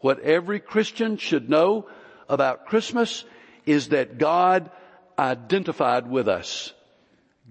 what 0.00 0.20
every 0.20 0.60
Christian 0.60 1.16
should 1.16 1.48
know 1.48 1.86
about 2.28 2.66
Christmas 2.66 3.24
is 3.64 3.90
that 3.90 4.18
God 4.18 4.70
identified 5.18 6.10
with 6.10 6.28
us. 6.28 6.72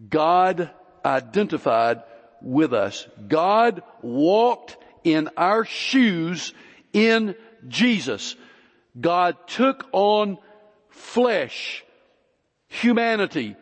God 0.10 0.70
identified 1.06 2.04
with 2.42 2.74
us. 2.74 3.08
God 3.28 3.84
walked 4.02 4.78
in 5.04 5.30
our 5.38 5.64
shoes 5.66 6.54
in 6.92 7.36
Jesus. 7.68 8.36
God 9.00 9.38
took 9.48 9.88
on 9.92 10.38
flesh, 10.90 11.84
humanity, 12.68 13.56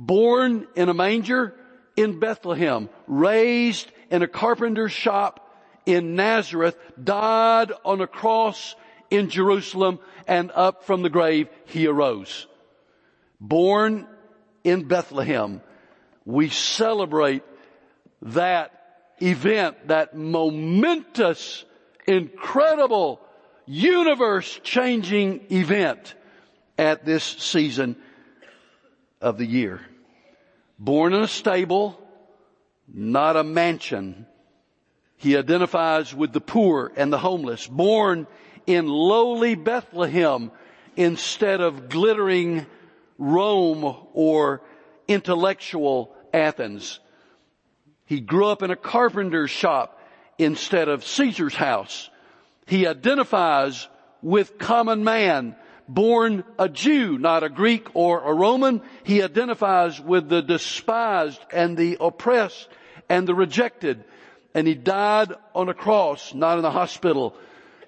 born 0.00 0.66
in 0.74 0.88
a 0.88 0.94
manger 0.94 1.54
in 1.96 2.18
Bethlehem, 2.18 2.88
raised 3.06 3.90
in 4.10 4.22
a 4.22 4.28
carpenter's 4.28 4.92
shop 4.92 5.46
in 5.86 6.16
Nazareth, 6.16 6.76
died 7.02 7.72
on 7.84 8.00
a 8.00 8.06
cross 8.06 8.74
in 9.10 9.28
Jerusalem, 9.28 9.98
and 10.26 10.50
up 10.52 10.84
from 10.84 11.02
the 11.02 11.10
grave 11.10 11.48
he 11.66 11.86
arose 11.86 12.46
born 13.40 14.06
in 14.62 14.86
Bethlehem. 14.86 15.62
We 16.24 16.50
celebrate 16.50 17.42
that 18.22 18.72
event, 19.20 19.88
that 19.88 20.14
momentous, 20.14 21.64
incredible, 22.06 23.20
universe 23.66 24.60
changing 24.62 25.46
event. 25.50 26.14
at 26.78 27.04
this 27.04 27.22
season 27.22 27.94
of 29.20 29.36
the 29.36 29.44
year. 29.44 29.82
Born 30.82 31.12
in 31.12 31.22
a 31.22 31.28
stable, 31.28 32.00
not 32.88 33.36
a 33.36 33.44
mansion. 33.44 34.26
He 35.18 35.36
identifies 35.36 36.14
with 36.14 36.32
the 36.32 36.40
poor 36.40 36.90
and 36.96 37.12
the 37.12 37.18
homeless. 37.18 37.66
Born 37.66 38.26
in 38.66 38.86
lowly 38.88 39.56
Bethlehem 39.56 40.50
instead 40.96 41.60
of 41.60 41.90
glittering 41.90 42.64
Rome 43.18 43.94
or 44.14 44.62
intellectual 45.06 46.16
Athens. 46.32 46.98
He 48.06 48.20
grew 48.20 48.46
up 48.46 48.62
in 48.62 48.70
a 48.70 48.76
carpenter's 48.76 49.50
shop 49.50 50.00
instead 50.38 50.88
of 50.88 51.04
Caesar's 51.04 51.54
house. 51.54 52.08
He 52.66 52.86
identifies 52.86 53.86
with 54.22 54.56
common 54.56 55.04
man, 55.04 55.56
born 55.94 56.44
a 56.58 56.68
Jew, 56.68 57.18
not 57.18 57.42
a 57.42 57.48
Greek 57.48 57.88
or 57.94 58.22
a 58.22 58.32
Roman. 58.32 58.80
He 59.02 59.22
identifies 59.22 60.00
with 60.00 60.28
the 60.28 60.40
despised 60.40 61.40
and 61.52 61.76
the 61.76 61.98
oppressed 62.00 62.68
and 63.08 63.26
the 63.26 63.34
rejected. 63.34 64.04
And 64.54 64.66
he 64.66 64.74
died 64.74 65.32
on 65.54 65.68
a 65.68 65.74
cross, 65.74 66.32
not 66.32 66.58
in 66.58 66.64
a 66.64 66.70
hospital. 66.70 67.34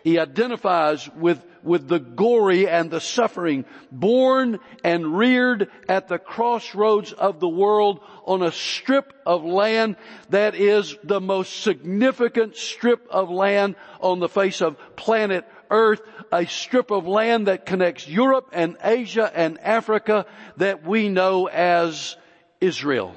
He 0.02 0.18
identifies 0.18 1.09
with, 1.11 1.44
with 1.62 1.87
the 1.87 2.00
gory 2.00 2.68
and 2.68 2.90
the 2.90 3.00
suffering, 3.00 3.64
born 3.92 4.59
and 4.82 5.16
reared 5.16 5.71
at 5.88 6.09
the 6.09 6.18
crossroads 6.18 7.12
of 7.12 7.38
the 7.38 7.49
world 7.49 8.00
on 8.25 8.42
a 8.42 8.50
strip 8.50 9.12
of 9.25 9.44
land 9.44 9.97
that 10.30 10.56
is 10.56 10.97
the 11.04 11.21
most 11.21 11.62
significant 11.62 12.56
strip 12.56 13.06
of 13.11 13.30
land 13.30 13.76
on 14.00 14.18
the 14.18 14.28
face 14.28 14.61
of 14.61 14.76
planet 14.97 15.44
earth, 15.73 16.02
a 16.31 16.47
strip 16.47 16.93
of 16.93 17.09
land 17.09 17.49
that 17.49 17.67
connects 17.67 18.07
Europe 18.07 18.50
and 18.52 18.76
Asia 18.85 19.29
and 19.35 19.59
Africa 19.61 20.26
that 20.59 20.87
we 20.87 21.09
know 21.09 21.49
as 21.49 22.17
Israel. 22.61 23.17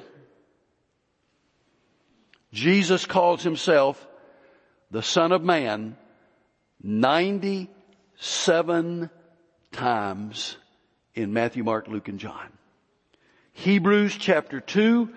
Jesus 2.52 3.04
calls 3.04 3.44
himself 3.44 4.04
the 4.90 5.02
son 5.02 5.30
of 5.32 5.44
man 5.44 5.96
97 6.82 9.10
times 9.72 10.56
in 11.14 11.32
Matthew, 11.32 11.64
Mark, 11.64 11.88
Luke, 11.88 12.08
and 12.08 12.18
John. 12.18 12.52
Hebrews 13.52 14.16
chapter 14.18 14.60
2, 14.60 15.08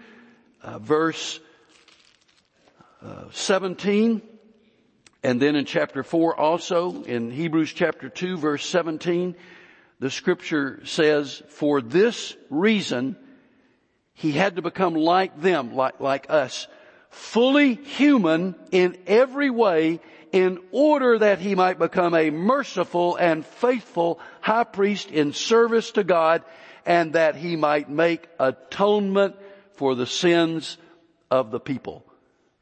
uh, 0.61 0.79
verse 0.79 1.39
uh, 3.01 3.25
17, 3.31 4.21
and 5.23 5.41
then 5.41 5.55
in 5.55 5.65
chapter 5.65 6.03
4 6.03 6.39
also, 6.39 7.03
in 7.03 7.29
Hebrews 7.29 7.73
chapter 7.73 8.07
2, 8.07 8.37
verse 8.37 8.65
17, 8.65 9.35
the 9.99 10.09
scripture 10.09 10.81
says, 10.85 11.43
for 11.49 11.81
this 11.81 12.37
reason, 12.49 13.17
he 14.13 14.31
had 14.31 14.55
to 14.55 14.61
become 14.61 14.93
like 14.93 15.41
them, 15.41 15.75
like, 15.75 15.99
like 15.99 16.27
us, 16.29 16.67
fully 17.09 17.73
human 17.75 18.55
in 18.71 18.97
every 19.07 19.49
way 19.49 19.99
in 20.31 20.59
order 20.71 21.19
that 21.19 21.39
he 21.39 21.53
might 21.53 21.79
become 21.79 22.13
a 22.13 22.29
merciful 22.29 23.17
and 23.17 23.45
faithful 23.45 24.19
high 24.39 24.63
priest 24.63 25.09
in 25.11 25.33
service 25.33 25.91
to 25.91 26.03
God 26.03 26.43
and 26.85 27.13
that 27.13 27.35
he 27.35 27.57
might 27.57 27.89
make 27.89 28.27
atonement 28.39 29.35
for 29.73 29.95
the 29.95 30.05
sins 30.05 30.77
of 31.29 31.51
the 31.51 31.59
people. 31.59 32.05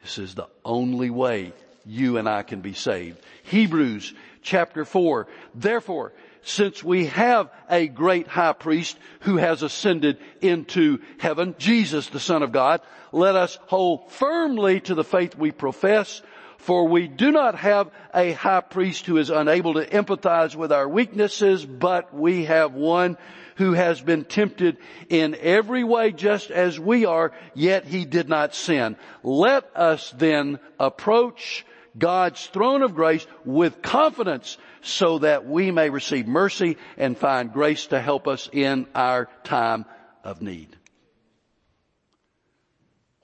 This 0.02 0.18
is 0.18 0.34
the 0.34 0.48
only 0.66 1.10
way 1.10 1.54
you 1.88 2.18
and 2.18 2.28
I 2.28 2.44
can 2.44 2.62
be 2.62 2.74
saved. 2.74 3.18
Hebrews 3.44 4.14
chapter 4.42 4.86
4. 4.86 5.28
Therefore, 5.56 6.14
since 6.44 6.84
we 6.84 7.08
have 7.08 7.50
a 7.70 7.88
great 7.88 8.28
high 8.28 8.54
priest 8.54 8.98
who 9.22 9.38
has 9.38 9.64
ascended 9.64 10.18
into 10.42 11.00
heaven, 11.18 11.56
Jesus 11.58 12.08
the 12.08 12.20
Son 12.20 12.44
of 12.44 12.52
God, 12.52 12.82
let 13.12 13.36
us 13.36 13.58
hold 13.68 14.12
firmly 14.12 14.80
to 14.82 14.96
the 14.96 15.04
faith 15.04 15.36
we 15.36 15.52
profess, 15.52 16.22
for 16.58 16.88
we 16.88 17.08
do 17.08 17.32
not 17.32 17.56
have 17.56 17.92
a 18.14 18.32
high 18.32 18.62
priest 18.62 19.06
who 19.06 19.18
is 19.18 19.30
unable 19.30 19.76
to 19.76 19.86
empathize 19.86 20.56
with 20.56 20.72
our 20.72 20.88
weaknesses, 20.88 21.66
but 21.66 22.14
we 22.14 22.46
have 22.46 22.74
one 22.74 23.18
who 23.58 23.74
has 23.74 24.00
been 24.00 24.24
tempted 24.24 24.78
in 25.10 25.36
every 25.36 25.84
way 25.84 26.12
just 26.12 26.52
as 26.52 26.80
we 26.80 27.06
are, 27.06 27.32
yet 27.56 27.86
he 27.86 28.06
did 28.06 28.30
not 28.30 28.56
sin. 28.56 28.96
Let 29.24 29.70
us 29.76 30.14
then 30.18 30.60
approach 30.80 31.66
God's 31.98 32.46
throne 32.48 32.84
of 32.84 32.96
grace 32.96 33.26
with 33.44 33.82
confidence 33.82 34.58
so 34.82 35.20
that 35.20 35.46
we 35.46 35.72
may 35.72 35.90
receive 35.90 36.28
mercy 36.28 36.78
and 36.98 37.18
find 37.18 37.52
grace 37.52 37.88
to 37.88 38.00
help 38.00 38.28
us 38.28 38.50
in 38.52 38.88
our 38.94 39.30
time 39.44 39.86
of 40.24 40.42
need. 40.42 40.76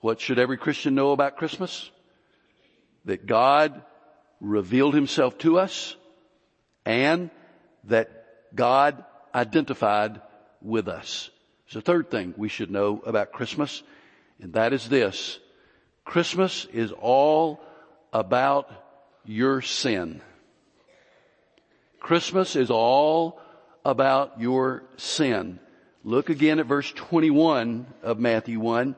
What 0.00 0.20
should 0.20 0.38
every 0.38 0.58
Christian 0.58 0.94
know 0.94 1.12
about 1.12 1.36
Christmas? 1.36 1.90
That 3.04 3.26
God 3.26 3.82
revealed 4.40 4.94
himself 4.94 5.38
to 5.38 5.58
us 5.58 5.96
and 6.84 7.30
that 7.84 8.24
God 8.54 9.04
identified 9.34 10.20
with 10.60 10.88
us. 10.88 11.30
There's 11.66 11.76
a 11.76 11.84
third 11.84 12.10
thing 12.10 12.34
we 12.36 12.48
should 12.48 12.70
know 12.70 13.02
about 13.04 13.32
Christmas, 13.32 13.82
and 14.40 14.52
that 14.54 14.72
is 14.72 14.88
this. 14.88 15.38
Christmas 16.04 16.66
is 16.66 16.92
all 16.92 17.60
about 18.14 18.70
your 19.24 19.60
sin. 19.60 20.22
Christmas 21.98 22.54
is 22.54 22.70
all 22.70 23.40
about 23.84 24.40
your 24.40 24.84
sin. 24.96 25.58
Look 26.04 26.30
again 26.30 26.60
at 26.60 26.66
verse 26.66 26.90
21 26.92 27.86
of 28.02 28.18
Matthew 28.18 28.60
1. 28.60 28.94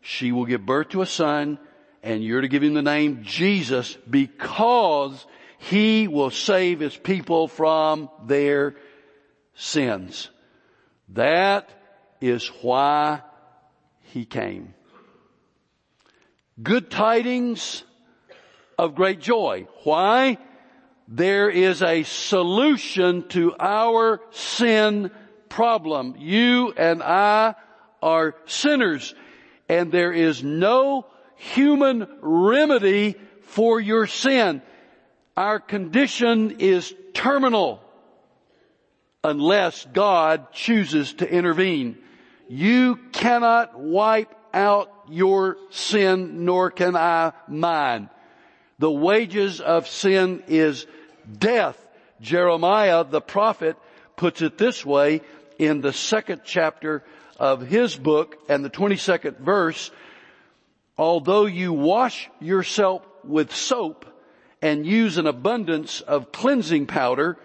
She 0.00 0.32
will 0.32 0.46
give 0.46 0.66
birth 0.66 0.90
to 0.90 1.02
a 1.02 1.06
son 1.06 1.58
and 2.02 2.24
you're 2.24 2.40
to 2.40 2.48
give 2.48 2.62
him 2.62 2.74
the 2.74 2.82
name 2.82 3.22
Jesus 3.22 3.96
because 4.08 5.26
he 5.58 6.08
will 6.08 6.30
save 6.30 6.80
his 6.80 6.96
people 6.96 7.48
from 7.48 8.10
their 8.24 8.74
sins. 9.54 10.30
That 11.10 11.68
is 12.20 12.48
why 12.62 13.22
he 14.02 14.24
came. 14.24 14.74
Good 16.62 16.90
tidings 16.90 17.82
of 18.78 18.94
great 18.94 19.20
joy. 19.20 19.66
Why? 19.84 20.38
There 21.08 21.48
is 21.48 21.82
a 21.82 22.02
solution 22.02 23.28
to 23.28 23.54
our 23.58 24.20
sin 24.30 25.10
problem. 25.48 26.16
You 26.18 26.72
and 26.76 27.02
I 27.02 27.54
are 28.02 28.34
sinners 28.46 29.14
and 29.68 29.90
there 29.90 30.12
is 30.12 30.42
no 30.42 31.06
human 31.36 32.06
remedy 32.20 33.16
for 33.42 33.80
your 33.80 34.06
sin. 34.06 34.62
Our 35.36 35.60
condition 35.60 36.56
is 36.58 36.94
terminal 37.14 37.82
unless 39.22 39.86
God 39.92 40.52
chooses 40.52 41.14
to 41.14 41.30
intervene. 41.30 41.98
You 42.48 42.96
cannot 43.12 43.78
wipe 43.78 44.34
out 44.54 44.90
your 45.08 45.56
sin, 45.70 46.44
nor 46.44 46.70
can 46.70 46.96
I 46.96 47.32
mine. 47.48 48.08
The 48.78 48.90
wages 48.90 49.60
of 49.60 49.88
sin 49.88 50.42
is 50.48 50.86
death. 51.38 51.82
Jeremiah 52.20 53.04
the 53.04 53.20
prophet 53.20 53.76
puts 54.16 54.42
it 54.42 54.58
this 54.58 54.84
way 54.84 55.22
in 55.58 55.80
the 55.80 55.92
second 55.92 56.42
chapter 56.44 57.02
of 57.38 57.66
his 57.66 57.96
book 57.96 58.36
and 58.48 58.64
the 58.64 58.70
22nd 58.70 59.38
verse, 59.38 59.90
although 60.96 61.46
you 61.46 61.72
wash 61.72 62.30
yourself 62.40 63.02
with 63.24 63.54
soap 63.54 64.06
and 64.62 64.86
use 64.86 65.18
an 65.18 65.26
abundance 65.26 66.00
of 66.00 66.32
cleansing 66.32 66.86
powder, 66.86 67.38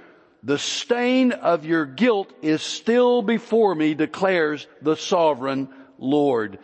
the 0.44 0.58
stain 0.58 1.34
of 1.34 1.66
your 1.66 1.86
guilt 1.86 2.32
is 2.42 2.62
still 2.62 3.22
before 3.22 3.76
me, 3.76 3.94
declares 3.94 4.68
the 4.82 4.96
sovereign 4.96 5.70
Lord. 5.98 6.60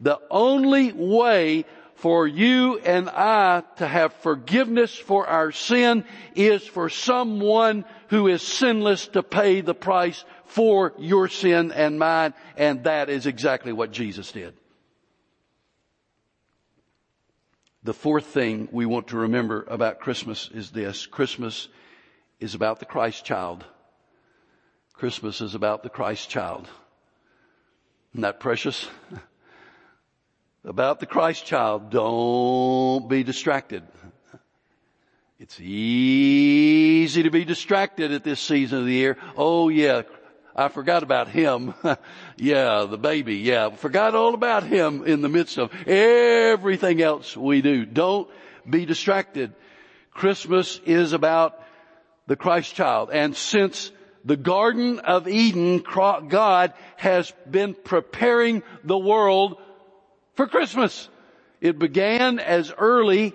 The 0.00 0.18
only 0.30 0.92
way 0.92 1.64
for 2.00 2.26
you 2.26 2.78
and 2.78 3.08
I 3.10 3.62
to 3.76 3.86
have 3.86 4.14
forgiveness 4.14 4.96
for 4.96 5.26
our 5.26 5.52
sin 5.52 6.04
is 6.34 6.66
for 6.66 6.88
someone 6.88 7.84
who 8.08 8.28
is 8.28 8.42
sinless 8.42 9.08
to 9.08 9.22
pay 9.22 9.60
the 9.60 9.74
price 9.74 10.24
for 10.46 10.94
your 10.98 11.28
sin 11.28 11.72
and 11.72 11.98
mine, 11.98 12.34
and 12.56 12.84
that 12.84 13.10
is 13.10 13.26
exactly 13.26 13.72
what 13.72 13.92
Jesus 13.92 14.32
did. 14.32 14.54
The 17.82 17.94
fourth 17.94 18.26
thing 18.26 18.68
we 18.72 18.86
want 18.86 19.08
to 19.08 19.18
remember 19.18 19.64
about 19.68 20.00
Christmas 20.00 20.50
is 20.52 20.70
this. 20.70 21.06
Christmas 21.06 21.68
is 22.38 22.54
about 22.54 22.78
the 22.78 22.86
Christ 22.86 23.24
child. 23.24 23.64
Christmas 24.94 25.40
is 25.40 25.54
about 25.54 25.82
the 25.82 25.90
Christ 25.90 26.28
child. 26.28 26.68
Isn't 28.12 28.22
that 28.22 28.40
precious? 28.40 28.88
about 30.64 31.00
the 31.00 31.06
Christ 31.06 31.46
child. 31.46 31.90
Don't 31.90 33.08
be 33.08 33.22
distracted. 33.22 33.82
It's 35.38 35.58
easy 35.58 37.22
to 37.22 37.30
be 37.30 37.44
distracted 37.44 38.12
at 38.12 38.24
this 38.24 38.40
season 38.40 38.80
of 38.80 38.84
the 38.84 38.92
year. 38.92 39.16
Oh 39.36 39.70
yeah, 39.70 40.02
I 40.54 40.68
forgot 40.68 41.02
about 41.02 41.28
him. 41.28 41.72
yeah, 42.36 42.84
the 42.84 42.98
baby. 42.98 43.36
Yeah, 43.36 43.70
forgot 43.70 44.14
all 44.14 44.34
about 44.34 44.64
him 44.64 45.04
in 45.06 45.22
the 45.22 45.30
midst 45.30 45.56
of 45.56 45.72
everything 45.86 47.00
else 47.00 47.34
we 47.36 47.62
do. 47.62 47.86
Don't 47.86 48.28
be 48.68 48.84
distracted. 48.84 49.54
Christmas 50.12 50.78
is 50.84 51.14
about 51.14 51.58
the 52.26 52.36
Christ 52.36 52.74
child. 52.74 53.08
And 53.10 53.34
since 53.34 53.90
the 54.26 54.36
Garden 54.36 54.98
of 54.98 55.26
Eden, 55.26 55.78
God 55.78 56.74
has 56.96 57.32
been 57.50 57.72
preparing 57.72 58.62
the 58.84 58.98
world 58.98 59.56
for 60.34 60.46
Christmas. 60.46 61.08
It 61.60 61.78
began 61.78 62.38
as 62.38 62.72
early 62.76 63.34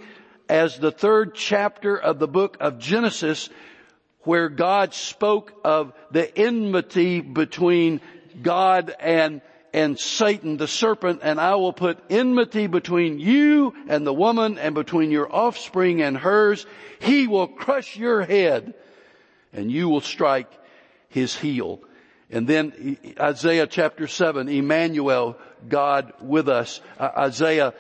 as 0.50 0.80
the 0.80 0.92
third 0.92 1.36
chapter 1.36 1.98
of 1.98 2.20
the 2.20 2.28
book 2.28 2.58
of 2.60 2.80
Genesis 2.80 3.50
where 4.22 4.50
God 4.50 4.94
spoke 4.94 5.54
of 5.64 5.94
the 6.12 6.36
enmity 6.38 7.22
between 7.22 8.02
God 8.42 8.94
and 9.00 9.42
and 9.76 10.00
Satan, 10.00 10.56
the 10.56 10.70
serpent, 10.70 11.20
and 11.22 11.38
I 11.38 11.56
will 11.56 11.74
put 11.74 12.00
enmity 12.10 12.68
between 12.68 13.20
you 13.20 13.74
and 13.90 14.08
the 14.08 14.14
woman 14.14 14.58
and 14.58 14.74
between 14.74 15.12
your 15.12 15.30
offspring 15.30 16.02
and 16.02 16.16
hers. 16.18 16.66
He 17.00 17.28
will 17.28 17.50
crush 17.50 17.98
your 17.98 18.24
head 18.24 18.74
and 19.52 19.70
you 19.70 19.90
will 19.90 20.00
strike 20.00 20.50
his 21.10 21.36
heel. 21.36 21.82
And 22.30 22.48
then 22.48 22.98
Isaiah 23.20 23.68
chapter 23.68 24.08
7, 24.08 24.48
Emmanuel, 24.48 25.38
God 25.70 26.14
with 26.22 26.50
us. 26.50 26.82
Uh, 27.00 27.10
Isaiah 27.18 27.74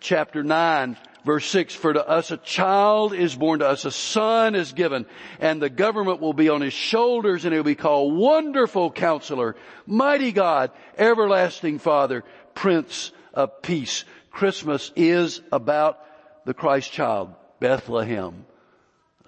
chapter 0.00 0.42
9, 0.42 0.96
Verse 1.24 1.44
6, 1.46 1.74
for 1.74 1.92
to 1.92 2.08
us 2.08 2.30
a 2.30 2.38
child 2.38 3.12
is 3.12 3.34
born, 3.34 3.58
to 3.58 3.68
us 3.68 3.84
a 3.84 3.90
son 3.90 4.54
is 4.54 4.72
given, 4.72 5.04
and 5.40 5.60
the 5.60 5.68
government 5.68 6.22
will 6.22 6.32
be 6.32 6.48
on 6.48 6.62
his 6.62 6.72
shoulders, 6.72 7.44
and 7.44 7.52
he 7.52 7.58
will 7.58 7.64
be 7.64 7.74
called 7.74 8.16
Wonderful 8.16 8.90
Counselor, 8.92 9.54
Mighty 9.86 10.32
God, 10.32 10.70
Everlasting 10.96 11.80
Father, 11.80 12.24
Prince 12.54 13.12
of 13.34 13.60
Peace. 13.60 14.06
Christmas 14.30 14.90
is 14.96 15.42
about 15.52 16.02
the 16.46 16.54
Christ 16.54 16.92
child, 16.92 17.34
Bethlehem, 17.60 18.46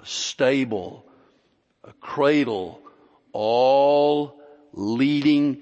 a 0.00 0.06
stable, 0.06 1.04
a 1.84 1.92
cradle, 1.94 2.80
all 3.32 4.40
leading 4.72 5.60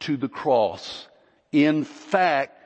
to 0.00 0.18
the 0.18 0.28
cross. 0.28 1.06
In 1.54 1.84
fact, 1.84 2.58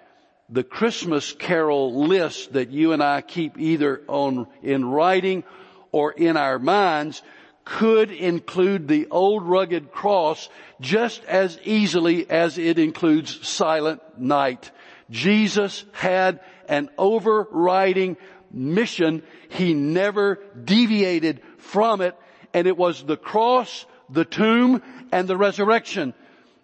the 0.48 0.64
Christmas 0.64 1.34
carol 1.34 2.06
list 2.06 2.54
that 2.54 2.70
you 2.70 2.92
and 2.92 3.02
I 3.02 3.20
keep 3.20 3.58
either 3.58 4.00
on, 4.08 4.46
in 4.62 4.86
writing 4.86 5.44
or 5.92 6.10
in 6.10 6.38
our 6.38 6.58
minds 6.58 7.20
could 7.66 8.10
include 8.10 8.88
the 8.88 9.08
old 9.10 9.42
rugged 9.42 9.92
cross 9.92 10.48
just 10.80 11.22
as 11.26 11.58
easily 11.64 12.30
as 12.30 12.56
it 12.56 12.78
includes 12.78 13.46
silent 13.46 14.00
night. 14.16 14.70
Jesus 15.10 15.84
had 15.92 16.40
an 16.66 16.88
overriding 16.96 18.16
mission. 18.50 19.22
He 19.50 19.74
never 19.74 20.36
deviated 20.64 21.42
from 21.58 22.00
it 22.00 22.16
and 22.54 22.66
it 22.66 22.78
was 22.78 23.02
the 23.02 23.18
cross, 23.18 23.84
the 24.08 24.24
tomb, 24.24 24.82
and 25.12 25.28
the 25.28 25.36
resurrection. 25.36 26.14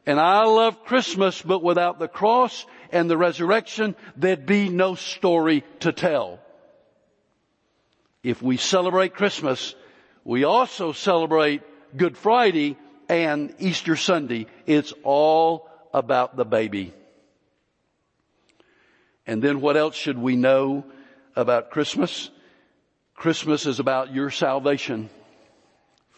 And 0.06 0.20
I 0.20 0.44
love 0.44 0.84
Christmas, 0.84 1.40
but 1.40 1.62
without 1.62 1.98
the 1.98 2.08
cross 2.08 2.66
and 2.92 3.08
the 3.08 3.16
resurrection, 3.16 3.96
there'd 4.16 4.46
be 4.46 4.68
no 4.68 4.94
story 4.94 5.64
to 5.80 5.92
tell. 5.92 6.40
If 8.22 8.42
we 8.42 8.56
celebrate 8.56 9.14
Christmas, 9.14 9.74
we 10.24 10.44
also 10.44 10.92
celebrate 10.92 11.62
Good 11.96 12.16
Friday 12.16 12.76
and 13.08 13.54
Easter 13.58 13.96
Sunday. 13.96 14.46
It's 14.66 14.92
all 15.02 15.68
about 15.92 16.36
the 16.36 16.44
baby. 16.44 16.92
And 19.26 19.42
then 19.42 19.60
what 19.60 19.76
else 19.76 19.94
should 19.94 20.18
we 20.18 20.36
know 20.36 20.84
about 21.34 21.70
Christmas? 21.70 22.30
Christmas 23.14 23.64
is 23.64 23.80
about 23.80 24.12
your 24.12 24.30
salvation 24.30 25.08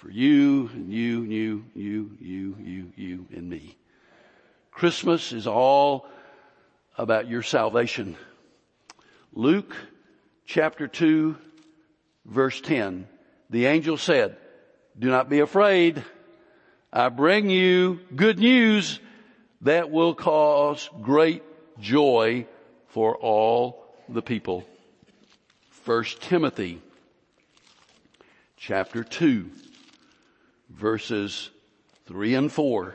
for 0.07 0.13
you 0.13 0.71
and 0.73 0.93
you, 0.93 1.23
and 1.23 1.33
you, 1.33 1.65
you, 1.75 2.11
you, 2.21 2.57
you, 2.61 2.93
you, 2.95 3.27
and 3.35 3.51
me. 3.51 3.77
Christmas 4.71 5.33
is 5.33 5.49
all 5.49 6.07
about 6.97 7.29
your 7.29 7.43
salvation. 7.43 8.17
Luke 9.33 9.75
chapter 10.45 10.87
2 10.87 11.37
verse 12.25 12.61
10. 12.61 13.09
The 13.51 13.67
angel 13.67 13.97
said, 13.97 14.37
do 14.97 15.09
not 15.09 15.29
be 15.29 15.41
afraid. 15.41 16.05
I 16.93 17.09
bring 17.09 17.51
you 17.51 17.99
good 18.15 18.39
news 18.39 19.01
that 19.63 19.91
will 19.91 20.15
cause 20.15 20.89
great 21.03 21.43
joy 21.81 22.47
for 22.91 23.17
all 23.17 23.85
the 24.09 24.23
people. 24.23 24.65
First 25.71 26.21
Timothy 26.21 26.81
chapter 28.57 29.03
2 29.03 29.51
verses 30.77 31.51
3 32.07 32.35
and 32.35 32.53
4. 32.53 32.95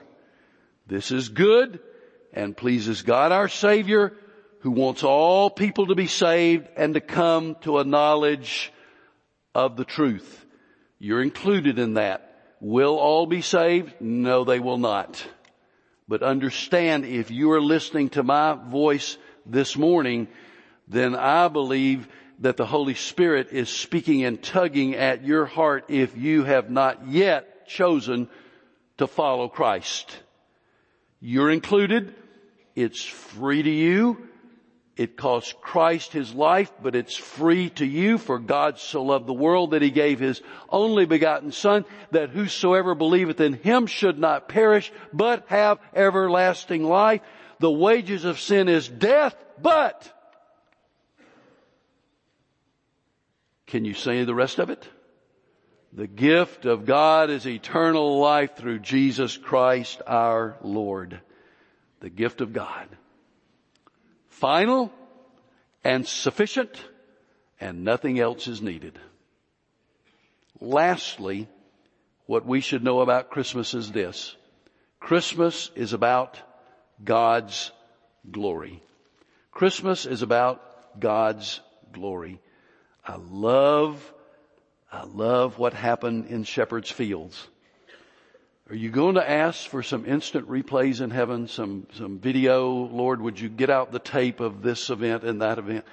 This 0.88 1.12
is 1.12 1.30
good 1.30 1.80
and 2.34 2.56
pleases 2.56 3.02
God 3.02 3.32
our 3.32 3.50
Savior 3.50 4.13
who 4.60 4.72
wants 4.72 5.04
all 5.04 5.50
people 5.50 5.88
to 5.88 5.96
be 5.96 6.08
saved 6.08 6.67
and 6.78 6.94
to 6.94 7.02
come 7.02 7.56
to 7.62 7.80
a 7.80 7.84
knowledge 7.84 8.72
of 9.56 9.76
the 9.76 9.86
truth. 9.86 10.46
You're 11.00 11.24
included 11.24 11.80
in 11.80 11.96
that. 11.96 12.28
Will 12.60 12.98
all 12.98 13.26
be 13.26 13.41
saved? 13.41 13.94
No, 14.00 14.44
they 14.44 14.60
will 14.60 14.78
not. 14.78 15.26
But 16.08 16.22
understand 16.22 17.06
if 17.06 17.32
you 17.32 17.52
are 17.52 17.62
listening 17.62 18.10
to 18.10 18.24
my 18.24 18.54
voice 18.54 19.17
this 19.46 19.76
morning, 19.76 20.28
then 20.88 21.15
I 21.15 21.48
believe 21.48 22.08
that 22.39 22.58
the 22.58 22.65
Holy 22.65 22.94
Spirit 22.94 23.50
is 23.52 23.70
speaking 23.70 24.24
and 24.24 24.41
tugging 24.41 24.96
at 24.96 25.26
your 25.26 25.46
heart 25.46 25.86
if 25.88 26.15
you 26.15 26.44
have 26.44 26.70
not 26.70 27.08
yet 27.08 27.51
chosen 27.71 28.29
to 28.97 29.07
follow 29.07 29.47
Christ. 29.47 30.15
You're 31.19 31.49
included. 31.49 32.13
It's 32.75 33.03
free 33.03 33.63
to 33.63 33.69
you. 33.69 34.27
It 34.97 35.15
cost 35.15 35.60
Christ 35.62 36.12
his 36.12 36.34
life, 36.34 36.71
but 36.84 36.95
it's 36.95 37.15
free 37.15 37.69
to 37.71 37.86
you 37.86 38.17
for 38.17 38.38
God 38.38 38.77
so 38.77 39.03
loved 39.03 39.25
the 39.25 39.34
world 39.34 39.71
that 39.71 39.81
he 39.81 39.89
gave 39.89 40.19
his 40.19 40.41
only 40.69 41.05
begotten 41.05 41.51
son 41.51 41.86
that 42.12 42.29
whosoever 42.29 42.93
believeth 42.93 43.39
in 43.39 43.53
him 43.53 43.88
should 43.88 44.19
not 44.19 44.49
perish, 44.49 44.91
but 45.13 45.45
have 45.47 45.79
everlasting 45.95 46.84
life. 46.84 47.21
The 47.60 47.71
wages 47.71 48.25
of 48.25 48.39
sin 48.39 48.67
is 48.67 48.88
death, 48.88 49.36
but 49.62 50.12
can 53.65 53.86
you 53.86 53.93
say 53.93 54.23
the 54.23 54.36
rest 54.36 54.60
of 54.60 54.69
it? 54.69 54.88
The 55.93 56.08
gift 56.08 56.65
of 56.65 56.86
God 56.86 57.30
is 57.30 57.45
eternal 57.45 58.19
life 58.19 58.56
through 58.56 58.80
Jesus 58.80 59.36
Christ 59.38 60.01
our 60.08 60.58
Lord 60.62 61.19
the 62.01 62.10
gift 62.10 62.41
of 62.41 62.51
God. 62.51 62.88
Final 64.27 64.91
and 65.84 66.06
sufficient 66.06 66.84
and 67.60 67.84
nothing 67.84 68.19
else 68.19 68.47
is 68.47 68.62
needed. 68.62 68.99
Lastly, 70.60 71.47
what 72.25 72.45
we 72.45 72.60
should 72.60 72.84
know 72.84 73.01
about 73.01 73.30
Christmas 73.30 73.73
is 73.73 73.91
this. 73.91 74.36
Christmas 74.99 75.71
is 75.75 75.93
about 75.93 76.39
God's 77.04 77.71
glory. 78.30 78.82
Christmas 79.51 80.06
is 80.06 80.21
about 80.21 80.62
God's 80.99 81.62
glory. 81.91 82.39
I 83.06 83.15
love, 83.17 84.13
I 84.91 85.06
love 85.06 85.58
what 85.58 85.73
happened 85.73 86.25
in 86.27 86.43
Shepherd's 86.43 86.91
Fields. 86.91 87.47
Are 88.69 88.75
you 88.75 88.89
going 88.89 89.15
to 89.15 89.30
ask 89.30 89.69
for 89.69 89.84
some 89.84 90.06
instant 90.06 90.49
replays 90.49 90.99
in 90.99 91.12
heaven, 91.12 91.47
some, 91.47 91.88
some 91.93 92.19
video? 92.19 92.71
Lord, 92.71 93.21
would 93.21 93.39
you 93.39 93.47
get 93.47 93.69
out 93.69 93.93
the 93.93 93.99
tape 93.99 94.41
of 94.41 94.62
this 94.62 94.89
event 94.89 95.23
and 95.23 95.41
that 95.41 95.60
event? 95.60 95.86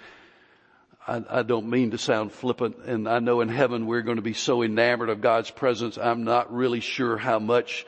I, 1.07 1.23
I 1.31 1.43
don't 1.45 1.71
mean 1.71 1.93
to 1.93 1.99
sound 1.99 2.33
flippant 2.33 2.79
and 2.87 3.09
I 3.09 3.21
know 3.21 3.41
in 3.41 3.49
heaven 3.49 3.87
we're 3.87 4.03
going 4.03 4.17
to 4.17 4.23
be 4.23 4.35
so 4.35 4.63
enamored 4.63 5.11
of 5.11 5.21
God's 5.21 5.51
presence. 5.51 5.97
I'm 5.97 6.25
not 6.25 6.53
really 6.53 6.81
sure 6.81 7.17
how 7.17 7.39
much 7.39 7.87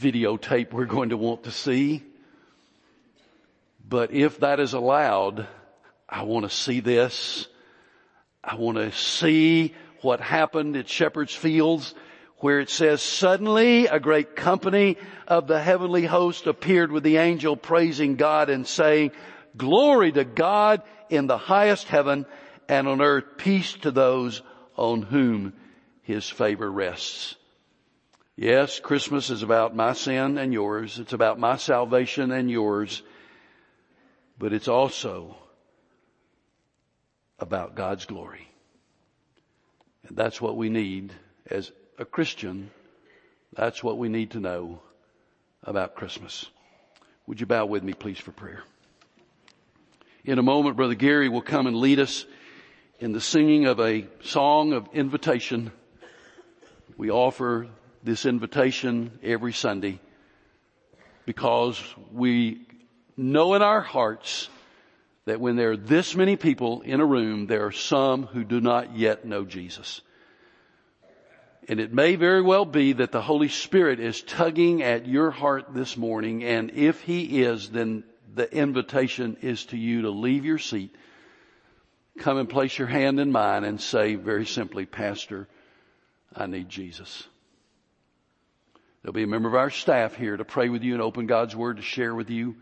videotape 0.00 0.72
we're 0.72 0.84
going 0.84 1.08
to 1.08 1.16
want 1.16 1.42
to 1.44 1.50
see. 1.50 2.04
But 3.88 4.12
if 4.12 4.40
that 4.40 4.60
is 4.60 4.74
allowed, 4.74 5.48
I 6.08 6.22
want 6.22 6.48
to 6.48 6.56
see 6.56 6.78
this. 6.78 7.48
I 8.44 8.54
want 8.54 8.78
to 8.78 8.92
see 8.92 9.74
what 10.02 10.20
happened 10.20 10.76
at 10.76 10.88
Shepherd's 10.88 11.34
Fields 11.34 11.94
where 12.38 12.60
it 12.60 12.70
says, 12.70 13.02
suddenly 13.02 13.86
a 13.86 13.98
great 13.98 14.36
company 14.36 14.96
of 15.26 15.46
the 15.46 15.60
heavenly 15.60 16.06
host 16.06 16.46
appeared 16.46 16.92
with 16.92 17.02
the 17.02 17.16
angel 17.16 17.56
praising 17.56 18.14
God 18.16 18.48
and 18.48 18.66
saying, 18.66 19.10
glory 19.56 20.12
to 20.12 20.24
God 20.24 20.82
in 21.10 21.26
the 21.26 21.38
highest 21.38 21.88
heaven 21.88 22.26
and 22.68 22.86
on 22.86 23.00
earth 23.00 23.24
peace 23.38 23.72
to 23.74 23.90
those 23.90 24.42
on 24.76 25.02
whom 25.02 25.52
his 26.02 26.28
favor 26.28 26.70
rests. 26.70 27.34
Yes, 28.36 28.78
Christmas 28.78 29.30
is 29.30 29.42
about 29.42 29.74
my 29.74 29.94
sin 29.94 30.38
and 30.38 30.52
yours. 30.52 31.00
It's 31.00 31.12
about 31.12 31.40
my 31.40 31.56
salvation 31.56 32.30
and 32.30 32.48
yours. 32.48 33.02
But 34.38 34.52
it's 34.52 34.68
also 34.68 35.34
about 37.40 37.74
God's 37.74 38.06
glory. 38.06 38.47
And 40.06 40.16
that's 40.16 40.40
what 40.40 40.56
we 40.56 40.68
need 40.68 41.12
as 41.50 41.72
a 41.98 42.04
Christian. 42.04 42.70
That's 43.54 43.82
what 43.82 43.98
we 43.98 44.08
need 44.08 44.32
to 44.32 44.40
know 44.40 44.80
about 45.64 45.94
Christmas. 45.94 46.46
Would 47.26 47.40
you 47.40 47.46
bow 47.46 47.66
with 47.66 47.82
me, 47.82 47.92
please, 47.92 48.18
for 48.18 48.32
prayer? 48.32 48.62
In 50.24 50.38
a 50.38 50.42
moment, 50.42 50.76
Brother 50.76 50.94
Gary 50.94 51.28
will 51.28 51.42
come 51.42 51.66
and 51.66 51.76
lead 51.76 52.00
us 52.00 52.26
in 53.00 53.12
the 53.12 53.20
singing 53.20 53.66
of 53.66 53.80
a 53.80 54.06
song 54.22 54.72
of 54.72 54.88
invitation. 54.92 55.72
We 56.96 57.10
offer 57.10 57.68
this 58.02 58.26
invitation 58.26 59.18
every 59.22 59.52
Sunday 59.52 60.00
because 61.26 61.82
we 62.12 62.66
know 63.16 63.54
in 63.54 63.62
our 63.62 63.80
hearts 63.80 64.48
that 65.28 65.40
when 65.40 65.56
there 65.56 65.72
are 65.72 65.76
this 65.76 66.16
many 66.16 66.36
people 66.36 66.80
in 66.80 67.00
a 67.00 67.04
room, 67.04 67.46
there 67.46 67.66
are 67.66 67.72
some 67.72 68.22
who 68.22 68.44
do 68.44 68.62
not 68.62 68.96
yet 68.96 69.26
know 69.26 69.44
Jesus. 69.44 70.00
And 71.68 71.80
it 71.80 71.92
may 71.92 72.16
very 72.16 72.40
well 72.40 72.64
be 72.64 72.94
that 72.94 73.12
the 73.12 73.20
Holy 73.20 73.50
Spirit 73.50 74.00
is 74.00 74.22
tugging 74.22 74.82
at 74.82 75.06
your 75.06 75.30
heart 75.30 75.74
this 75.74 75.98
morning, 75.98 76.44
and 76.44 76.70
if 76.70 77.02
He 77.02 77.42
is, 77.42 77.68
then 77.68 78.04
the 78.34 78.50
invitation 78.50 79.36
is 79.42 79.66
to 79.66 79.76
you 79.76 80.02
to 80.02 80.10
leave 80.10 80.46
your 80.46 80.56
seat, 80.56 80.94
come 82.18 82.38
and 82.38 82.48
place 82.48 82.78
your 82.78 82.88
hand 82.88 83.20
in 83.20 83.30
mine 83.30 83.64
and 83.64 83.78
say 83.78 84.14
very 84.14 84.46
simply, 84.46 84.86
Pastor, 84.86 85.46
I 86.34 86.46
need 86.46 86.70
Jesus. 86.70 87.22
There'll 89.02 89.12
be 89.12 89.24
a 89.24 89.26
member 89.26 89.50
of 89.50 89.54
our 89.56 89.70
staff 89.70 90.16
here 90.16 90.38
to 90.38 90.44
pray 90.46 90.70
with 90.70 90.82
you 90.82 90.94
and 90.94 91.02
open 91.02 91.26
God's 91.26 91.54
Word 91.54 91.76
to 91.76 91.82
share 91.82 92.14
with 92.14 92.30
you. 92.30 92.56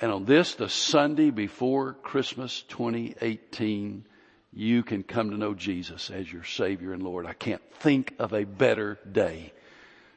And 0.00 0.10
on 0.10 0.24
this, 0.24 0.54
the 0.54 0.68
Sunday 0.68 1.30
before 1.30 1.92
Christmas 1.92 2.62
2018, 2.68 4.06
you 4.52 4.82
can 4.82 5.02
come 5.02 5.30
to 5.30 5.36
know 5.36 5.54
Jesus 5.54 6.10
as 6.10 6.32
your 6.32 6.44
Savior 6.44 6.94
and 6.94 7.02
Lord. 7.02 7.26
I 7.26 7.34
can't 7.34 7.62
think 7.74 8.14
of 8.18 8.32
a 8.32 8.44
better 8.44 8.98
day. 9.10 9.52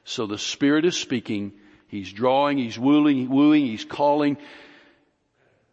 So 0.06 0.26
the 0.26 0.38
Spirit 0.38 0.86
is 0.86 0.96
speaking. 0.96 1.52
He's 1.88 2.12
drawing, 2.12 2.58
He's 2.58 2.80
wooing, 2.80 3.30
wooing, 3.30 3.65
He's 3.65 3.84
calling. 3.84 4.38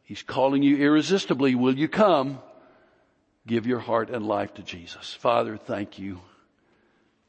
He's 0.02 0.22
calling 0.22 0.64
you 0.64 0.76
irresistibly. 0.76 1.54
Will 1.54 1.78
you 1.78 1.88
come? 1.88 2.40
Give 3.46 3.66
your 3.66 3.78
heart 3.78 4.10
and 4.10 4.26
life 4.26 4.54
to 4.54 4.62
Jesus. 4.62 5.14
Father, 5.14 5.56
thank 5.56 6.00
you. 6.00 6.20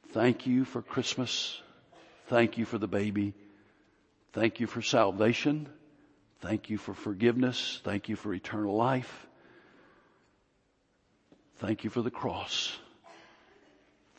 Thank 0.10 0.48
you 0.48 0.66
for 0.66 0.82
Christmas. 0.82 1.62
Thank 2.28 2.58
you 2.58 2.66
for 2.66 2.80
the 2.80 2.88
baby. 2.88 3.34
Thank 4.34 4.60
you 4.60 4.68
for 4.68 4.82
salvation. 4.82 5.70
Thank 6.42 6.70
you 6.70 6.78
for 6.78 6.94
forgiveness. 6.94 7.80
Thank 7.84 8.10
you 8.10 8.16
for 8.16 8.34
eternal 8.34 8.76
life. 8.76 9.28
Thank 11.58 11.84
you 11.84 11.92
for 11.92 12.02
the 12.02 12.12
cross. 12.12 12.76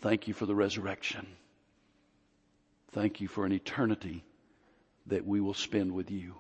Thank 0.01 0.29
you 0.29 0.35
for 0.35 0.47
the 0.47 0.55
resurrection. 0.55 1.27
Thank 2.93 3.21
you 3.21 3.27
for 3.27 3.45
an 3.45 3.53
eternity 3.53 4.25
that 5.07 5.27
we 5.27 5.41
will 5.41 5.55
spend 5.55 5.93
with 5.93 6.11
you. 6.11 6.35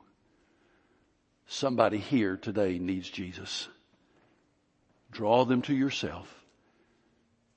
Somebody 1.47 1.99
here 1.99 2.37
today 2.37 2.79
needs 2.79 3.11
Jesus. 3.11 3.69
Draw 5.11 5.45
them 5.45 5.63
to 5.63 5.75
yourself. 5.75 6.33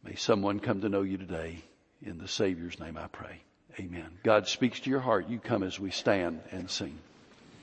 May 0.03 0.15
someone 0.15 0.59
come 0.59 0.81
to 0.81 0.89
know 0.89 1.03
you 1.03 1.17
today. 1.17 1.63
In 2.01 2.17
the 2.17 2.27
Savior's 2.27 2.79
name 2.79 2.97
I 2.97 3.07
pray. 3.07 3.41
Amen. 3.79 4.17
God 4.23 4.47
speaks 4.47 4.79
to 4.81 4.89
your 4.89 4.99
heart. 4.99 5.29
You 5.29 5.39
come 5.39 5.63
as 5.63 5.79
we 5.79 5.91
stand 5.91 6.41
and 6.51 6.69
sing. 6.69 6.97